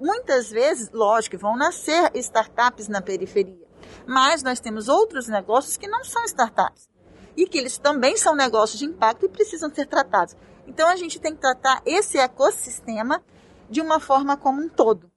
muitas 0.00 0.50
vezes, 0.50 0.90
lógico, 0.90 1.38
vão 1.38 1.56
nascer 1.56 2.10
startups 2.14 2.88
na 2.88 3.00
periferia. 3.00 3.65
Mas 4.06 4.42
nós 4.42 4.60
temos 4.60 4.88
outros 4.88 5.28
negócios 5.28 5.76
que 5.76 5.88
não 5.88 6.04
são 6.04 6.24
startups. 6.24 6.88
E 7.36 7.46
que 7.46 7.58
eles 7.58 7.78
também 7.78 8.16
são 8.16 8.34
negócios 8.34 8.78
de 8.78 8.86
impacto 8.86 9.26
e 9.26 9.28
precisam 9.28 9.72
ser 9.74 9.86
tratados. 9.86 10.34
Então 10.66 10.88
a 10.88 10.96
gente 10.96 11.20
tem 11.20 11.34
que 11.34 11.40
tratar 11.40 11.82
esse 11.84 12.18
ecossistema 12.18 13.22
de 13.68 13.80
uma 13.80 14.00
forma 14.00 14.36
como 14.36 14.62
um 14.62 14.68
todo. 14.68 15.10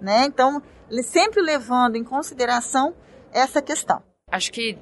Né? 0.00 0.24
Então, 0.24 0.62
sempre 1.02 1.40
levando 1.40 1.96
em 1.96 2.04
consideração 2.04 2.94
essa 3.32 3.60
questão. 3.60 4.02
Acho 4.30 4.52
que 4.52 4.78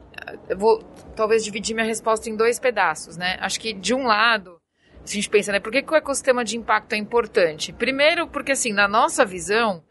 eu 0.48 0.58
vou 0.58 0.82
talvez 1.14 1.44
dividir 1.44 1.74
minha 1.74 1.86
resposta 1.86 2.30
em 2.30 2.36
dois 2.36 2.58
pedaços, 2.58 3.16
né? 3.16 3.36
Acho 3.40 3.60
que 3.60 3.72
de 3.72 3.94
um 3.94 4.04
lado, 4.04 4.58
a 5.02 5.06
gente 5.06 5.28
pensa, 5.28 5.52
né, 5.52 5.60
por 5.60 5.70
que, 5.70 5.82
que 5.82 5.92
o 5.92 5.96
ecossistema 5.96 6.44
de 6.44 6.56
impacto 6.56 6.94
é 6.94 6.96
importante? 6.96 7.72
Primeiro, 7.72 8.26
porque 8.28 8.52
assim, 8.52 8.72
na 8.72 8.88
nossa 8.88 9.24
visão, 9.24 9.84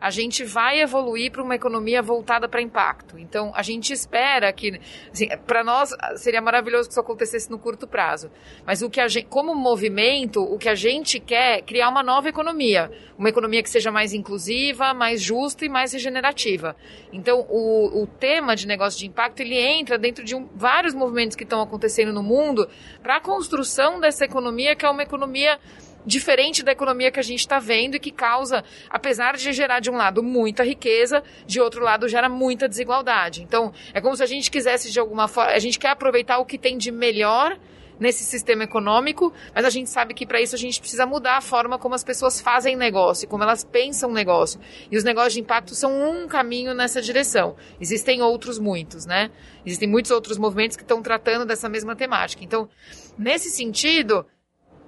a 0.00 0.10
gente 0.10 0.44
vai 0.44 0.80
evoluir 0.80 1.30
para 1.30 1.42
uma 1.42 1.54
economia 1.54 2.00
voltada 2.00 2.48
para 2.48 2.62
impacto. 2.62 3.18
Então, 3.18 3.52
a 3.54 3.62
gente 3.62 3.92
espera 3.92 4.52
que, 4.52 4.80
assim, 5.12 5.28
para 5.46 5.62
nós 5.62 5.90
seria 6.16 6.40
maravilhoso 6.40 6.88
que 6.88 6.92
isso 6.92 7.00
acontecesse 7.00 7.50
no 7.50 7.58
curto 7.58 7.86
prazo. 7.86 8.30
Mas 8.64 8.80
o 8.80 8.88
que 8.88 9.00
a 9.00 9.08
gente, 9.08 9.26
como 9.26 9.54
movimento, 9.54 10.40
o 10.40 10.56
que 10.56 10.68
a 10.68 10.74
gente 10.74 11.20
quer 11.20 11.58
é 11.58 11.62
criar 11.62 11.88
uma 11.88 12.02
nova 12.02 12.28
economia, 12.28 12.90
uma 13.18 13.28
economia 13.28 13.62
que 13.62 13.68
seja 13.68 13.90
mais 13.90 14.14
inclusiva, 14.14 14.94
mais 14.94 15.20
justa 15.20 15.64
e 15.64 15.68
mais 15.68 15.92
regenerativa. 15.92 16.74
Então, 17.12 17.44
o, 17.48 18.02
o 18.02 18.06
tema 18.06 18.56
de 18.56 18.66
negócio 18.66 18.98
de 18.98 19.06
impacto 19.06 19.40
ele 19.40 19.58
entra 19.58 19.98
dentro 19.98 20.24
de 20.24 20.34
um, 20.34 20.48
vários 20.54 20.94
movimentos 20.94 21.36
que 21.36 21.44
estão 21.44 21.60
acontecendo 21.60 22.12
no 22.12 22.22
mundo 22.22 22.68
para 23.02 23.16
a 23.16 23.20
construção 23.20 24.00
dessa 24.00 24.24
economia 24.24 24.74
que 24.74 24.86
é 24.86 24.90
uma 24.90 25.02
economia 25.02 25.58
diferente 26.04 26.62
da 26.62 26.72
economia 26.72 27.10
que 27.10 27.20
a 27.20 27.22
gente 27.22 27.40
está 27.40 27.58
vendo 27.58 27.94
e 27.94 28.00
que 28.00 28.10
causa, 28.10 28.64
apesar 28.88 29.36
de 29.36 29.52
gerar 29.52 29.80
de 29.80 29.90
um 29.90 29.96
lado 29.96 30.22
muita 30.22 30.64
riqueza, 30.64 31.22
de 31.46 31.60
outro 31.60 31.82
lado 31.82 32.08
gera 32.08 32.28
muita 32.28 32.68
desigualdade. 32.68 33.42
Então, 33.42 33.72
é 33.92 34.00
como 34.00 34.16
se 34.16 34.22
a 34.22 34.26
gente 34.26 34.50
quisesse 34.50 34.90
de 34.90 34.98
alguma 34.98 35.28
forma, 35.28 35.52
a 35.52 35.58
gente 35.58 35.78
quer 35.78 35.90
aproveitar 35.90 36.38
o 36.38 36.46
que 36.46 36.58
tem 36.58 36.76
de 36.76 36.90
melhor 36.90 37.58
nesse 38.00 38.24
sistema 38.24 38.64
econômico, 38.64 39.30
mas 39.54 39.62
a 39.62 39.70
gente 39.70 39.90
sabe 39.90 40.14
que 40.14 40.24
para 40.24 40.40
isso 40.40 40.54
a 40.54 40.58
gente 40.58 40.80
precisa 40.80 41.04
mudar 41.04 41.36
a 41.36 41.40
forma 41.42 41.78
como 41.78 41.94
as 41.94 42.02
pessoas 42.02 42.40
fazem 42.40 42.74
negócio, 42.74 43.28
como 43.28 43.42
elas 43.42 43.62
pensam 43.62 44.10
negócio. 44.10 44.58
E 44.90 44.96
os 44.96 45.04
negócios 45.04 45.34
de 45.34 45.40
impacto 45.40 45.74
são 45.74 45.92
um 45.92 46.26
caminho 46.26 46.72
nessa 46.72 47.02
direção. 47.02 47.56
Existem 47.78 48.22
outros 48.22 48.58
muitos, 48.58 49.04
né? 49.04 49.30
Existem 49.66 49.86
muitos 49.86 50.10
outros 50.10 50.38
movimentos 50.38 50.78
que 50.78 50.82
estão 50.82 51.02
tratando 51.02 51.44
dessa 51.44 51.68
mesma 51.68 51.94
temática. 51.94 52.42
Então, 52.42 52.70
nesse 53.18 53.50
sentido, 53.50 54.24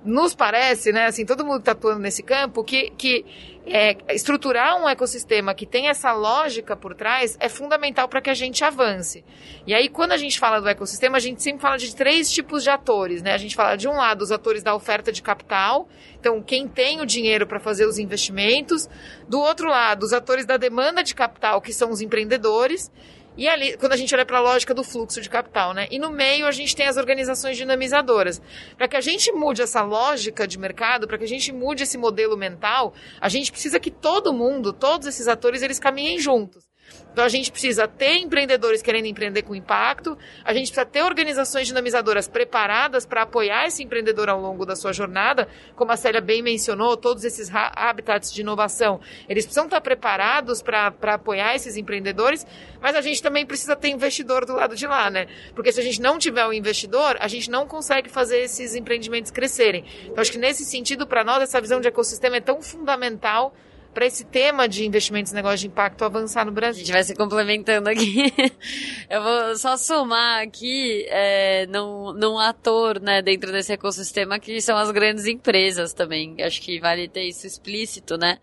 nos 0.05 0.35
parece, 0.35 0.93
né, 0.93 1.07
assim, 1.07 1.25
todo 1.25 1.45
mundo 1.45 1.61
está 1.61 1.73
atuando 1.73 2.01
nesse 2.01 2.23
campo, 2.23 2.65
que, 2.65 2.91
que 2.91 3.25
é, 3.65 3.97
estruturar 4.13 4.81
um 4.83 4.89
ecossistema 4.89 5.55
que 5.55 5.65
tem 5.65 5.89
essa 5.89 6.13
lógica 6.13 6.77
por 6.77 6.95
trás 6.95 7.37
é 7.39 7.49
fundamental 7.49 8.09
para 8.09 8.21
que 8.21 8.29
a 8.29 8.35
gente 8.35 8.65
avance. 8.65 9.25
E 9.67 9.73
aí, 9.73 9.89
quando 9.89 10.13
a 10.13 10.17
gente 10.17 10.39
fala 10.39 10.61
do 10.61 10.69
ecossistema, 10.69 11.17
a 11.17 11.21
gente 11.21 11.43
sempre 11.43 11.63
fala 11.63 11.79
de 11.79 11.95
três 11.95 12.31
tipos 12.31 12.65
de 12.65 12.71
atores, 12.71 13.23
né? 13.23 13.33
A 13.33 13.39
gente 13.39 13.55
fala 13.55 13.77
de 13.77 13.87
um 13.87 13.93
lado 13.93 14.23
os 14.23 14.33
atores 14.33 14.63
da 14.63 14.75
oferta 14.75 15.13
de 15.13 15.23
capital, 15.23 15.89
então 16.19 16.43
quem 16.43 16.67
tem 16.67 17.01
o 17.01 17.07
dinheiro 17.07 17.47
para 17.47 17.61
fazer 17.61 17.87
os 17.87 17.99
investimentos, 17.99 18.89
do 19.29 19.41
outro 19.41 19.69
lado 19.69 20.03
os 20.03 20.13
atores 20.13 20.45
da 20.45 20.57
demanda 20.57 21.03
de 21.03 21.15
capital, 21.15 21.61
que 21.61 21.73
são 21.73 21.91
os 21.91 22.01
empreendedores, 22.01 22.91
e 23.37 23.49
ali, 23.49 23.77
quando 23.79 23.93
a 23.93 23.97
gente 23.97 24.15
olha 24.15 24.27
para 24.27 24.39
a 24.39 24.41
lógica 24.41 24.75
do 24.75 24.85
fluxo 24.85 25.21
de 25.21 25.31
capital, 25.31 25.73
né? 25.73 25.87
E 25.91 25.99
no 25.99 26.11
meio 26.11 26.47
a 26.47 26.53
gente 26.53 26.77
tem 26.77 26.87
as 26.87 26.97
organizações 26.97 27.57
dinamizadoras. 27.57 28.43
Para 28.77 28.89
que 28.89 28.97
a 28.97 29.01
gente 29.01 29.33
mude 29.33 29.63
essa 29.63 29.83
lógica 29.83 30.47
de 30.47 30.59
mercado, 30.59 31.07
para 31.07 31.17
que 31.17 31.25
a 31.25 31.29
gente 31.29 31.53
mude 31.53 31.83
esse 31.83 31.97
modelo 31.97 32.37
mental, 32.37 32.93
a 33.21 33.29
gente 33.29 33.51
precisa 33.51 33.81
que 33.81 33.91
todo 33.91 34.33
mundo, 34.33 34.73
todos 34.73 35.07
esses 35.07 35.29
atores, 35.29 35.63
eles 35.63 35.79
caminhem 35.79 36.19
juntos. 36.19 36.72
Então 37.13 37.25
a 37.25 37.29
gente 37.29 37.53
precisa 37.53 37.87
ter 37.87 38.17
empreendedores 38.17 38.81
querendo 38.81 39.07
empreender 39.07 39.43
com 39.43 39.55
impacto, 39.55 40.17
a 40.45 40.55
gente 40.55 40.69
precisa 40.69 40.87
ter 40.87 41.03
organizações 41.03 41.67
dinamizadoras 41.67 42.27
preparadas 42.27 43.05
para 43.05 43.23
apoiar 43.23 43.67
esse 43.67 43.83
empreendedor 43.83 44.31
ao 44.31 44.41
longo 44.41 44.65
da 44.65 44.75
sua 44.75 44.93
jornada, 44.93 45.47
como 45.77 45.93
a 45.93 45.97
Célia 45.97 46.21
bem 46.21 46.43
mencionou, 46.43 46.97
todos 46.97 47.25
esses 47.25 47.51
habitats 47.53 48.33
de 48.33 48.41
inovação, 48.41 49.01
eles 49.29 49.45
precisam 49.45 49.67
estar 49.67 49.81
preparados 49.83 50.63
para 50.63 50.93
apoiar 51.03 51.55
esses 51.55 51.77
empreendedores, 51.77 52.47
mas 52.81 52.97
a 52.97 53.03
gente 53.03 53.23
também 53.23 53.45
precisa 53.45 53.77
ter 53.77 53.89
investidor 53.89 54.47
do 54.47 54.55
lado 54.55 54.75
de 54.75 54.87
lá, 54.87 55.11
né? 55.11 55.27
Porque 55.55 55.71
se 55.71 55.81
a 55.81 55.83
gente 55.83 56.01
não 56.01 56.19
tiver 56.19 56.47
o 56.47 56.49
um 56.49 56.53
investidor, 56.53 57.17
a 57.21 57.29
gente 57.29 57.51
não 57.51 57.67
consegue 57.67 58.09
fazer 58.09 58.39
esses 58.39 58.75
empreendimentos 58.75 59.31
crescerem. 59.31 59.85
Então 60.05 60.21
acho 60.21 60.33
que 60.33 60.39
nesse 60.39 60.65
sentido, 60.65 61.07
para 61.07 61.23
nós, 61.23 61.43
essa 61.43 61.61
visão 61.61 61.81
de 61.81 61.89
ecossistema 61.89 62.37
é 62.37 62.41
tão 62.41 62.63
fundamental 62.63 63.55
para 63.93 64.07
esse 64.07 64.25
tema 64.25 64.69
de 64.69 64.87
investimentos 64.87 65.33
em 65.33 65.35
negócio 65.35 65.59
de 65.59 65.67
impacto 65.67 66.05
avançar 66.05 66.45
no 66.45 66.53
Brasil. 66.53 66.83
A 66.83 66.85
gente 66.85 66.93
vai 66.93 67.05
se 67.05 67.15
complementando 67.15 67.89
aqui. 67.89 68.33
Eu 69.09 69.23
vou 69.23 69.57
só 69.57 69.77
somar 69.77 70.43
aqui 70.43 71.07
é, 71.09 71.67
num, 71.67 72.13
num 72.13 72.39
ator 72.39 73.01
né, 73.01 73.21
dentro 73.21 73.53
desse 73.53 73.73
ecossistema 73.73 74.39
que 74.39 74.61
são 74.61 74.77
as 74.77 74.91
grandes 74.91 75.27
empresas 75.27 75.93
também. 75.93 76.37
Acho 76.43 76.61
que 76.61 76.81
vale 76.81 77.09
ter 77.09 77.25
isso 77.25 77.47
explícito, 77.47 78.17
né? 78.17 78.39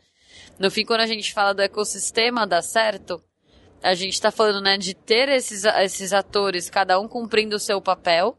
No 0.60 0.70
fim, 0.70 0.86
quando 0.86 1.02
a 1.02 1.08
gente 1.08 1.34
fala 1.34 1.54
do 1.54 1.62
ecossistema 1.62 2.46
dar 2.46 2.62
certo, 2.62 3.24
a 3.82 3.94
gente 3.94 4.14
está 4.14 4.30
falando 4.30 4.62
né, 4.62 4.78
de 4.78 4.94
ter 4.94 5.30
esses, 5.30 5.64
esses 5.64 6.14
atores, 6.14 6.70
cada 6.70 7.00
um 7.00 7.08
cumprindo 7.08 7.56
o 7.56 7.60
seu 7.60 7.82
papel. 7.82 8.38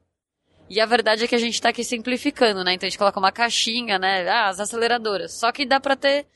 E 0.68 0.80
a 0.80 0.86
verdade 0.86 1.24
é 1.24 1.26
que 1.26 1.34
a 1.34 1.38
gente 1.38 1.54
está 1.54 1.70
aqui 1.70 1.82
simplificando, 1.82 2.62
né? 2.62 2.74
Então 2.74 2.86
a 2.86 2.90
gente 2.90 2.98
coloca 2.98 3.18
uma 3.18 3.32
caixinha, 3.32 3.98
né? 3.98 4.28
Ah, 4.28 4.48
as 4.48 4.60
aceleradoras. 4.60 5.32
Só 5.32 5.50
que 5.50 5.66
dá 5.66 5.80
para 5.80 5.96
ter 5.96 6.26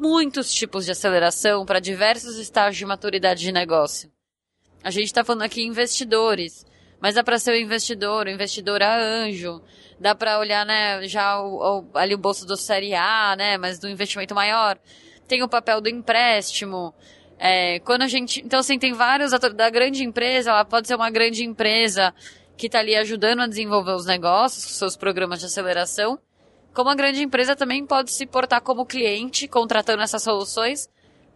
muitos 0.00 0.50
tipos 0.50 0.86
de 0.86 0.92
aceleração 0.92 1.66
para 1.66 1.78
diversos 1.78 2.38
estágios 2.38 2.78
de 2.78 2.86
maturidade 2.86 3.40
de 3.40 3.52
negócio. 3.52 4.10
A 4.82 4.90
gente 4.90 5.04
está 5.04 5.22
falando 5.22 5.42
aqui 5.42 5.62
investidores, 5.62 6.64
mas 6.98 7.16
dá 7.16 7.22
para 7.22 7.38
ser 7.38 7.52
o 7.52 7.56
investidor, 7.56 8.26
o 8.26 8.30
investidor 8.30 8.82
a 8.82 8.98
anjo, 8.98 9.60
dá 10.00 10.14
para 10.14 10.38
olhar, 10.38 10.64
né, 10.64 11.06
já 11.06 11.38
o, 11.42 11.80
o, 11.80 11.98
ali 11.98 12.14
o 12.14 12.18
bolso 12.18 12.46
do 12.46 12.56
Série 12.56 12.94
A, 12.94 13.36
né, 13.36 13.58
mas 13.58 13.78
do 13.78 13.90
investimento 13.90 14.34
maior. 14.34 14.78
Tem 15.28 15.42
o 15.42 15.48
papel 15.48 15.82
do 15.82 15.88
empréstimo. 15.90 16.94
É, 17.38 17.78
quando 17.80 18.02
a 18.02 18.08
gente, 18.08 18.40
então 18.40 18.60
assim, 18.60 18.78
tem 18.78 18.94
vários 18.94 19.34
atores 19.34 19.54
da 19.54 19.68
grande 19.68 20.02
empresa, 20.02 20.50
ela 20.50 20.64
pode 20.64 20.88
ser 20.88 20.94
uma 20.94 21.10
grande 21.10 21.44
empresa 21.44 22.14
que 22.56 22.66
está 22.66 22.78
ali 22.78 22.96
ajudando 22.96 23.40
a 23.40 23.46
desenvolver 23.46 23.92
os 23.92 24.06
negócios, 24.06 24.64
seus 24.64 24.96
programas 24.96 25.40
de 25.40 25.46
aceleração, 25.46 26.18
como 26.72 26.90
a 26.90 26.94
grande 26.94 27.22
empresa 27.22 27.56
também 27.56 27.84
pode 27.84 28.12
se 28.12 28.26
portar 28.26 28.60
como 28.60 28.86
cliente, 28.86 29.48
contratando 29.48 30.02
essas 30.02 30.22
soluções, 30.22 30.88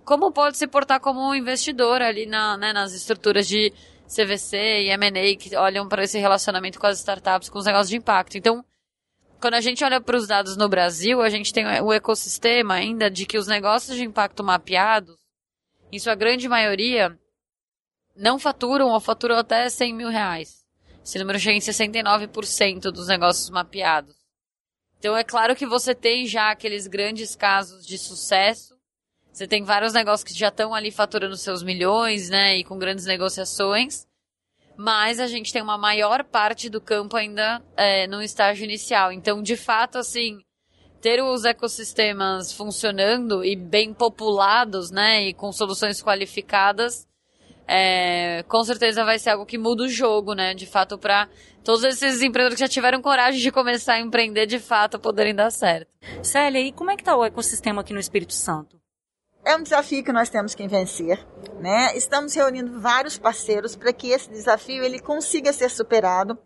como 0.05 0.33
pode 0.33 0.57
se 0.57 0.67
portar 0.67 1.01
como 1.01 1.35
investidor 1.35 2.03
ali 2.03 2.27
na, 2.27 2.57
né, 2.57 2.73
nas 2.73 2.93
estruturas 2.93 3.49
de 3.49 3.73
CVC 4.07 4.57
e 4.57 4.91
M&A 4.91 5.37
que 5.37 5.57
olham 5.57 5.89
para 5.89 6.05
esse 6.05 6.19
relacionamento 6.19 6.79
com 6.79 6.87
as 6.87 6.99
startups, 6.99 7.49
com 7.49 7.59
os 7.59 7.67
negócios 7.67 7.89
de 7.89 7.97
impacto. 7.97 8.37
Então, 8.37 8.65
quando 9.41 9.55
a 9.55 9.61
gente 9.61 9.83
olha 9.85 10.01
para 10.01 10.17
os 10.17 10.27
dados 10.27 10.57
no 10.57 10.69
Brasil, 10.69 11.21
a 11.21 11.29
gente 11.29 11.53
tem 11.53 11.67
o 11.81 11.93
ecossistema 11.93 12.75
ainda 12.75 13.11
de 13.11 13.27
que 13.27 13.39
os 13.39 13.47
negócios 13.47 13.97
de 13.97 14.05
impacto 14.05 14.45
mapeados, 14.45 15.17
em 15.91 15.99
sua 15.99 16.15
grande 16.15 16.49
maioria, 16.49 17.19
não 18.15 18.39
faturam 18.39 18.91
ou 18.91 19.01
faturam 19.01 19.37
até 19.37 19.69
100 19.69 19.95
mil 19.95 20.09
reais. 20.09 20.65
Esse 21.05 21.19
número 21.19 21.39
chega 21.39 21.57
em 21.57 21.61
69% 21.61 22.91
dos 22.91 23.09
negócios 23.09 23.51
mapeados. 23.51 24.24
Então 25.05 25.15
é 25.15 25.23
claro 25.23 25.55
que 25.55 25.67
você 25.67 25.95
tem 25.95 26.27
já 26.27 26.51
aqueles 26.51 26.87
grandes 26.87 27.37
casos 27.37 27.87
de 27.87 27.99
sucesso. 27.99 28.75
Você 29.31 29.47
tem 29.47 29.63
vários 29.63 29.93
negócios 29.93 30.25
que 30.25 30.33
já 30.33 30.49
estão 30.49 30.73
ali 30.73 30.91
faturando 30.91 31.37
seus 31.37 31.63
milhões, 31.63 32.31
né, 32.31 32.57
e 32.57 32.65
com 32.65 32.79
grandes 32.79 33.05
negociações. 33.05 34.07
Mas 34.79 35.21
a 35.21 35.27
gente 35.27 35.53
tem 35.53 35.61
uma 35.61 35.77
maior 35.77 36.25
parte 36.25 36.71
do 36.71 36.81
campo 36.81 37.19
ainda 37.19 37.63
é, 37.77 38.07
no 38.07 38.23
estágio 38.23 38.65
inicial. 38.65 39.13
Então, 39.13 39.43
de 39.43 39.59
fato, 39.59 39.99
assim, 39.99 40.39
ter 41.03 41.23
os 41.23 41.45
ecossistemas 41.45 42.51
funcionando 42.51 43.45
e 43.45 43.55
bem 43.55 43.93
populados, 43.93 44.91
né, 44.91 45.25
e 45.25 45.35
com 45.35 45.53
soluções 45.53 46.03
qualificadas, 46.03 47.07
é, 47.67 48.43
com 48.45 48.63
certeza 48.65 49.05
vai 49.05 49.19
ser 49.19 49.31
algo 49.31 49.47
que 49.47 49.59
muda 49.59 49.85
o 49.85 49.89
jogo, 49.89 50.35
né? 50.35 50.55
De 50.55 50.67
fato, 50.67 50.99
para 50.99 51.29
todos 51.63 51.83
esses 51.85 52.21
empreendedores 52.21 52.55
que 52.57 52.61
já 52.61 52.69
tiveram 52.69 53.01
coragem 53.01 53.41
de 53.41 53.51
começar 53.51 53.95
a 53.95 54.01
empreender, 54.01 54.47
de 54.47 54.59
fato, 54.59 54.99
poderem 54.99 55.35
dar 55.35 55.51
certo. 55.51 55.91
Célia, 56.23 56.61
e 56.61 56.73
como 56.73 56.91
é 56.91 56.97
que 56.97 57.03
está 57.03 57.17
o 57.17 57.25
ecossistema 57.25 57.81
aqui 57.81 57.93
no 57.93 58.01
Espírito 58.01 58.35
Santo? 58.35 58.79
É 59.45 59.57
um 59.57 59.63
desafio 59.63 60.03
que 60.03 60.13
nós 60.13 60.31
temos 60.31 60.55
que 60.55 60.67
vencer, 60.67 61.25
né? 61.61 61.95
Estamos 61.97 62.35
reunindo 62.35 62.81
vários 62.81 63.19
parceiros 63.19 63.77
para 63.77 63.93
que 63.93 64.09
esse 64.09 64.31
desafio 64.31 64.83
ele 64.83 64.99
consiga 64.99 65.53
ser 65.53 65.71
superado. 65.71 66.39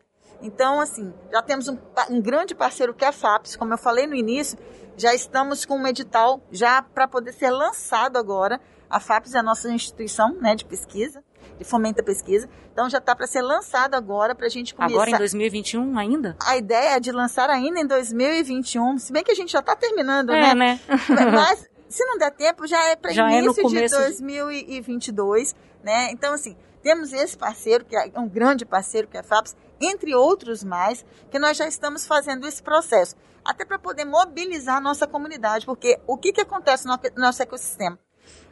Então, 0.42 0.80
assim, 0.80 1.12
já 1.32 1.42
temos 1.42 1.68
um, 1.68 1.78
um 2.10 2.20
grande 2.20 2.54
parceiro 2.54 2.94
que 2.94 3.04
é 3.04 3.08
a 3.08 3.12
FAPS, 3.12 3.56
como 3.56 3.72
eu 3.72 3.78
falei 3.78 4.06
no 4.06 4.14
início, 4.14 4.58
já 4.96 5.14
estamos 5.14 5.64
com 5.64 5.78
um 5.78 5.86
edital 5.86 6.40
já 6.50 6.82
para 6.82 7.06
poder 7.06 7.32
ser 7.32 7.50
lançado 7.50 8.16
agora 8.16 8.60
a 8.90 9.00
FAPES 9.00 9.34
é 9.34 9.38
a 9.38 9.42
nossa 9.42 9.70
instituição 9.70 10.34
né, 10.40 10.54
de 10.54 10.64
pesquisa, 10.64 11.22
de 11.58 11.64
fomenta 11.64 12.02
pesquisa. 12.02 12.48
Então 12.72 12.88
já 12.88 12.98
está 12.98 13.14
para 13.14 13.26
ser 13.26 13.42
lançado 13.42 13.94
agora 13.94 14.34
para 14.34 14.46
a 14.46 14.50
gente 14.50 14.74
começar. 14.74 14.94
Agora 14.94 15.10
em 15.10 15.18
2021 15.18 15.98
ainda? 15.98 16.36
A 16.40 16.56
ideia 16.56 16.96
é 16.96 17.00
de 17.00 17.12
lançar 17.12 17.50
ainda 17.50 17.80
em 17.80 17.86
2021, 17.86 18.98
se 18.98 19.12
bem 19.12 19.22
que 19.22 19.32
a 19.32 19.34
gente 19.34 19.52
já 19.52 19.60
está 19.60 19.74
terminando, 19.76 20.32
é, 20.32 20.54
né? 20.54 20.54
né? 20.54 20.80
Mas 21.32 21.68
se 21.88 22.04
não 22.04 22.18
der 22.18 22.30
tempo, 22.30 22.66
já 22.66 22.82
é 22.84 22.96
para 22.96 23.12
início 23.12 23.66
é 23.76 23.86
de 23.86 23.88
2022, 23.88 25.48
de... 25.48 25.56
né? 25.82 26.10
Então 26.12 26.32
assim, 26.32 26.56
temos 26.82 27.12
esse 27.12 27.36
parceiro, 27.36 27.84
que 27.84 27.96
é 27.96 28.12
um 28.16 28.28
grande 28.28 28.64
parceiro, 28.64 29.08
que 29.08 29.16
é 29.16 29.20
a 29.20 29.24
FAPES, 29.24 29.56
entre 29.80 30.14
outros 30.14 30.64
mais, 30.64 31.04
que 31.30 31.38
nós 31.38 31.56
já 31.56 31.66
estamos 31.66 32.06
fazendo 32.06 32.46
esse 32.46 32.62
processo. 32.62 33.16
Até 33.44 33.64
para 33.64 33.78
poder 33.78 34.04
mobilizar 34.04 34.76
a 34.76 34.80
nossa 34.80 35.06
comunidade, 35.06 35.64
porque 35.64 35.98
o 36.06 36.16
que, 36.16 36.32
que 36.32 36.40
acontece 36.40 36.86
no 36.86 36.98
nosso 37.16 37.42
ecossistema? 37.42 37.98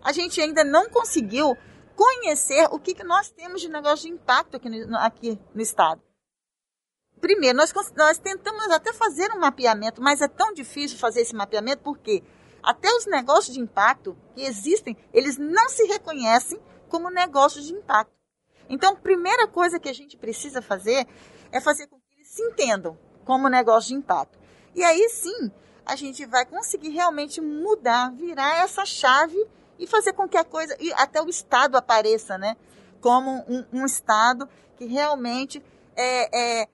A 0.07 0.13
gente 0.13 0.41
ainda 0.41 0.63
não 0.63 0.89
conseguiu 0.89 1.59
conhecer 1.97 2.69
o 2.71 2.79
que, 2.79 2.95
que 2.95 3.03
nós 3.03 3.29
temos 3.29 3.61
de 3.61 3.69
negócio 3.69 4.07
de 4.07 4.15
impacto 4.15 4.57
aqui 4.57 4.69
no, 4.69 4.97
aqui 4.99 5.37
no 5.53 5.61
estado. 5.61 6.01
Primeiro, 7.21 7.59
nós, 7.59 7.75
nós 7.97 8.17
tentamos 8.17 8.71
até 8.71 8.93
fazer 8.93 9.33
um 9.33 9.41
mapeamento, 9.41 10.01
mas 10.01 10.21
é 10.21 10.29
tão 10.29 10.55
difícil 10.55 10.97
fazer 10.97 11.23
esse 11.23 11.35
mapeamento 11.35 11.83
porque 11.83 12.23
até 12.63 12.89
os 12.95 13.05
negócios 13.07 13.53
de 13.53 13.61
impacto 13.61 14.17
que 14.33 14.43
existem, 14.43 14.97
eles 15.13 15.37
não 15.39 15.69
se 15.69 15.83
reconhecem 15.87 16.61
como 16.89 17.11
negócios 17.11 17.67
de 17.67 17.73
impacto. 17.73 18.15
Então, 18.69 18.93
a 18.93 18.97
primeira 19.01 19.49
coisa 19.49 19.81
que 19.81 19.89
a 19.89 19.93
gente 19.93 20.17
precisa 20.17 20.63
fazer 20.63 21.05
é 21.51 21.61
fazer 21.61 21.89
com 21.89 21.99
que 21.99 22.15
eles 22.15 22.29
se 22.29 22.43
entendam 22.43 22.97
como 23.25 23.49
negócio 23.49 23.89
de 23.89 23.97
impacto. 23.97 24.39
E 24.73 24.85
aí 24.85 25.09
sim, 25.09 25.51
a 25.85 25.97
gente 25.97 26.25
vai 26.27 26.47
conseguir 26.47 26.91
realmente 26.91 27.41
mudar, 27.41 28.13
virar 28.13 28.59
essa 28.59 28.85
chave 28.85 29.37
e 29.79 29.87
fazer 29.87 30.13
com 30.13 30.29
que 30.29 30.37
a 30.37 30.45
coisa, 30.45 30.77
e 30.81 30.93
até 30.95 31.21
o 31.23 31.29
Estado 31.29 31.77
apareça, 31.77 32.39
né? 32.39 32.57
Como 33.01 33.45
um, 33.49 33.65
um 33.73 33.87
Estado 33.87 34.49
que 34.77 34.85
realmente 34.87 35.63
é, 35.95 36.63
é, 36.63 36.69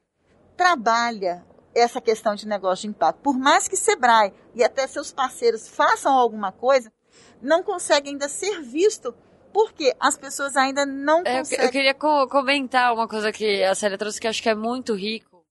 trabalha 0.56 1.44
essa 1.74 2.00
questão 2.00 2.34
de 2.34 2.46
negócio 2.46 2.82
de 2.82 2.88
impacto. 2.88 3.20
Por 3.20 3.38
mais 3.38 3.66
que 3.66 3.76
Sebrae 3.76 4.32
e 4.54 4.62
até 4.62 4.86
seus 4.86 5.12
parceiros 5.12 5.68
façam 5.68 6.12
alguma 6.12 6.52
coisa, 6.52 6.92
não 7.40 7.62
consegue 7.62 8.10
ainda 8.10 8.28
ser 8.28 8.60
visto 8.62 9.14
porque 9.52 9.94
as 10.00 10.16
pessoas 10.16 10.56
ainda 10.56 10.86
não 10.86 11.22
conseguem. 11.24 11.58
Eu, 11.58 11.64
eu 11.66 11.70
queria 11.70 11.94
co 11.94 12.26
comentar 12.28 12.92
uma 12.92 13.06
coisa 13.06 13.32
que 13.32 13.62
a 13.62 13.74
Célia 13.74 13.98
trouxe 13.98 14.20
que 14.20 14.26
acho 14.26 14.42
que 14.42 14.48
é 14.48 14.54
muito 14.54 14.94
rico. 14.94 15.44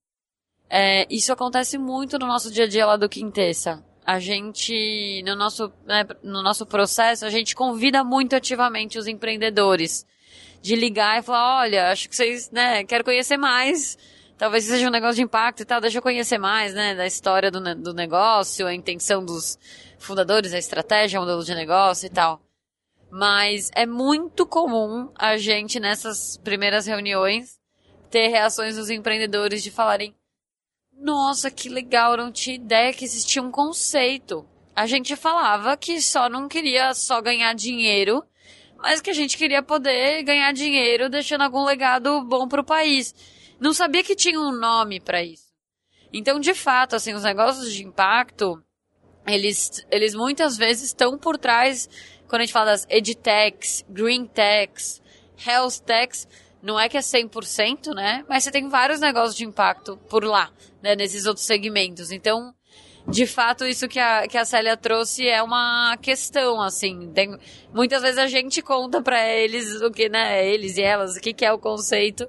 É, 0.69 1.05
isso 1.09 1.33
acontece 1.33 1.77
muito 1.77 2.17
no 2.17 2.25
nosso 2.25 2.49
dia 2.49 2.63
a 2.63 2.67
dia 2.67 2.85
lá 2.85 2.95
do 2.95 3.09
Quintessa 3.09 3.83
a 4.05 4.19
gente, 4.19 5.21
no 5.23 5.35
nosso, 5.35 5.71
né, 5.85 6.05
no 6.23 6.41
nosso 6.41 6.65
processo, 6.65 7.25
a 7.25 7.29
gente 7.29 7.55
convida 7.55 8.03
muito 8.03 8.35
ativamente 8.35 8.97
os 8.97 9.07
empreendedores 9.07 10.05
de 10.61 10.75
ligar 10.75 11.19
e 11.19 11.23
falar, 11.23 11.61
olha, 11.61 11.91
acho 11.91 12.09
que 12.09 12.15
vocês, 12.15 12.51
né, 12.51 12.83
quero 12.83 13.03
conhecer 13.03 13.37
mais, 13.37 13.97
talvez 14.37 14.65
seja 14.65 14.87
um 14.87 14.91
negócio 14.91 15.15
de 15.15 15.23
impacto 15.23 15.61
e 15.61 15.65
tal, 15.65 15.81
deixa 15.81 15.97
eu 15.97 16.01
conhecer 16.01 16.37
mais, 16.37 16.73
né, 16.73 16.95
da 16.95 17.05
história 17.05 17.51
do, 17.51 17.59
do 17.75 17.93
negócio, 17.93 18.67
a 18.67 18.73
intenção 18.73 19.23
dos 19.23 19.57
fundadores, 19.99 20.53
a 20.53 20.57
estratégia, 20.57 21.19
o 21.19 21.23
modelo 21.23 21.43
de 21.43 21.53
negócio 21.53 22.07
e 22.07 22.09
tal. 22.09 22.41
Mas 23.11 23.69
é 23.75 23.85
muito 23.85 24.45
comum 24.45 25.11
a 25.15 25.37
gente, 25.37 25.79
nessas 25.79 26.37
primeiras 26.37 26.85
reuniões, 26.85 27.59
ter 28.09 28.27
reações 28.27 28.75
dos 28.75 28.89
empreendedores 28.89 29.61
de 29.61 29.69
falarem, 29.69 30.15
nossa, 31.01 31.49
que 31.49 31.67
legal, 31.67 32.15
não 32.15 32.31
tinha 32.31 32.55
ideia 32.55 32.93
que 32.93 33.03
existia 33.03 33.41
um 33.41 33.51
conceito. 33.51 34.47
A 34.75 34.85
gente 34.85 35.15
falava 35.15 35.75
que 35.75 35.99
só 36.01 36.29
não 36.29 36.47
queria 36.47 36.93
só 36.93 37.21
ganhar 37.21 37.53
dinheiro, 37.53 38.23
mas 38.77 39.01
que 39.01 39.09
a 39.09 39.13
gente 39.13 39.37
queria 39.37 39.63
poder 39.63 40.23
ganhar 40.23 40.51
dinheiro 40.53 41.09
deixando 41.09 41.41
algum 41.41 41.65
legado 41.65 42.23
bom 42.23 42.47
pro 42.47 42.63
país. 42.63 43.15
Não 43.59 43.73
sabia 43.73 44.03
que 44.03 44.15
tinha 44.15 44.39
um 44.39 44.51
nome 44.51 44.99
para 44.99 45.23
isso. 45.23 45.51
Então, 46.13 46.39
de 46.39 46.53
fato, 46.53 46.95
assim, 46.95 47.13
os 47.13 47.23
negócios 47.23 47.73
de 47.73 47.83
impacto, 47.83 48.61
eles, 49.25 49.85
eles 49.89 50.13
muitas 50.13 50.57
vezes 50.57 50.85
estão 50.85 51.17
por 51.17 51.37
trás, 51.37 51.89
quando 52.27 52.41
a 52.41 52.45
gente 52.45 52.53
fala 52.53 52.71
das 52.71 52.85
edtechs, 52.89 53.83
green 53.89 54.25
techs, 54.25 55.01
health 55.45 55.79
techs, 55.85 56.27
não 56.61 56.79
é 56.79 56.87
que 56.87 56.97
é 56.97 57.01
100%, 57.01 57.93
né? 57.95 58.23
Mas 58.27 58.43
você 58.43 58.51
tem 58.51 58.69
vários 58.69 58.99
negócios 58.99 59.35
de 59.35 59.45
impacto 59.45 59.97
por 60.09 60.23
lá, 60.23 60.51
né? 60.81 60.95
Nesses 60.95 61.25
outros 61.25 61.45
segmentos. 61.45 62.11
Então, 62.11 62.53
de 63.07 63.25
fato, 63.25 63.65
isso 63.65 63.87
que 63.87 63.99
a, 63.99 64.27
que 64.27 64.37
a 64.37 64.45
Célia 64.45 64.77
trouxe 64.77 65.27
é 65.27 65.41
uma 65.41 65.97
questão, 66.01 66.61
assim. 66.61 67.11
Tem, 67.13 67.35
muitas 67.73 68.01
vezes 68.01 68.17
a 68.17 68.27
gente 68.27 68.61
conta 68.61 69.01
para 69.01 69.27
eles 69.27 69.81
o 69.81 69.91
que, 69.91 70.07
né? 70.07 70.47
Eles 70.47 70.77
e 70.77 70.81
elas, 70.81 71.15
o 71.15 71.21
que, 71.21 71.33
que 71.33 71.45
é 71.45 71.51
o 71.51 71.57
conceito. 71.57 72.27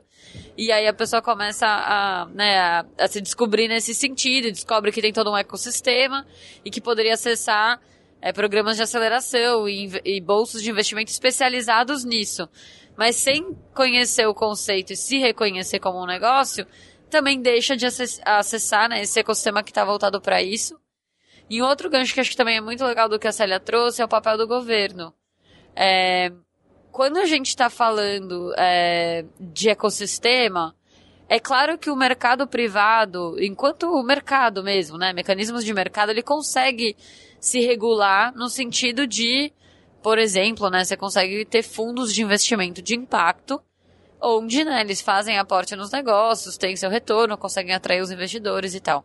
E 0.56 0.72
aí 0.72 0.86
a 0.86 0.94
pessoa 0.94 1.20
começa 1.20 1.66
a, 1.66 2.26
né, 2.32 2.58
a, 2.58 2.86
a 2.98 3.08
se 3.08 3.20
descobrir 3.20 3.68
nesse 3.68 3.94
sentido, 3.94 4.50
descobre 4.50 4.92
que 4.92 5.02
tem 5.02 5.12
todo 5.12 5.30
um 5.30 5.36
ecossistema 5.36 6.26
e 6.64 6.70
que 6.70 6.80
poderia 6.80 7.14
acessar 7.14 7.80
é, 8.20 8.32
programas 8.32 8.76
de 8.76 8.82
aceleração 8.82 9.68
e, 9.68 9.90
e 10.04 10.20
bolsos 10.20 10.62
de 10.62 10.70
investimento 10.70 11.10
especializados 11.10 12.04
nisso 12.04 12.48
mas 12.96 13.16
sem 13.16 13.56
conhecer 13.74 14.26
o 14.26 14.34
conceito 14.34 14.92
e 14.92 14.96
se 14.96 15.18
reconhecer 15.18 15.78
como 15.78 16.02
um 16.02 16.06
negócio, 16.06 16.66
também 17.12 17.42
deixa 17.42 17.76
de 17.76 17.86
acessar 18.24 18.88
né, 18.88 19.02
esse 19.02 19.20
ecossistema 19.20 19.62
que 19.62 19.70
está 19.70 19.84
voltado 19.84 20.18
para 20.18 20.42
isso. 20.42 20.80
E 21.48 21.60
outro 21.60 21.90
gancho 21.90 22.14
que 22.14 22.20
acho 22.20 22.30
que 22.30 22.36
também 22.36 22.56
é 22.56 22.60
muito 22.60 22.82
legal 22.84 23.08
do 23.08 23.18
que 23.18 23.28
a 23.28 23.32
Célia 23.32 23.60
trouxe 23.60 24.00
é 24.00 24.04
o 24.04 24.08
papel 24.08 24.38
do 24.38 24.48
governo. 24.48 25.12
É, 25.76 26.32
quando 26.90 27.18
a 27.18 27.26
gente 27.26 27.48
está 27.48 27.68
falando 27.68 28.54
é, 28.56 29.26
de 29.38 29.68
ecossistema, 29.68 30.74
é 31.28 31.38
claro 31.38 31.76
que 31.76 31.90
o 31.90 31.96
mercado 31.96 32.46
privado, 32.46 33.36
enquanto 33.38 33.84
o 33.84 34.02
mercado 34.02 34.64
mesmo, 34.64 34.96
né, 34.96 35.12
mecanismos 35.12 35.64
de 35.64 35.74
mercado, 35.74 36.10
ele 36.10 36.22
consegue 36.22 36.96
se 37.38 37.60
regular 37.60 38.34
no 38.34 38.48
sentido 38.48 39.06
de 39.06 39.52
por 40.02 40.18
exemplo, 40.18 40.68
né, 40.68 40.84
você 40.84 40.96
consegue 40.96 41.44
ter 41.44 41.62
fundos 41.62 42.12
de 42.12 42.22
investimento 42.22 42.82
de 42.82 42.96
impacto 42.96 43.62
onde 44.22 44.64
né, 44.64 44.80
eles 44.80 45.00
fazem 45.00 45.38
aporte 45.38 45.74
nos 45.74 45.90
negócios, 45.90 46.56
têm 46.56 46.76
seu 46.76 46.88
retorno, 46.88 47.36
conseguem 47.36 47.74
atrair 47.74 48.00
os 48.00 48.10
investidores 48.10 48.74
e 48.74 48.80
tal. 48.80 49.04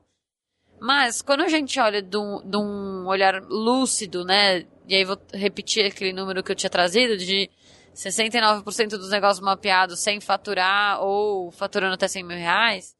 Mas 0.80 1.23
quando 1.23 1.41
a 1.41 1.47
gente 1.47 1.80
olha 1.80 2.01
de 2.01 2.17
um, 2.17 3.08
olhar 3.08 3.41
lúcido, 3.41 4.23
né? 4.23 4.63
E 4.88 4.95
aí 4.95 5.03
vou 5.03 5.17
repetir 5.34 5.86
aquele 5.86 6.13
número 6.13 6.43
que 6.43 6.51
eu 6.51 6.56
tinha 6.56 6.69
trazido 6.69 7.17
de 7.17 7.49
69% 7.95 8.89
dos 8.89 9.10
negócios 9.10 9.43
mapeados 9.43 9.99
sem 9.99 10.21
faturar 10.21 11.01
ou 11.01 11.51
faturando 11.51 11.95
até 11.95 12.08
100 12.08 12.23
mil 12.23 12.38
reais, 12.38 12.95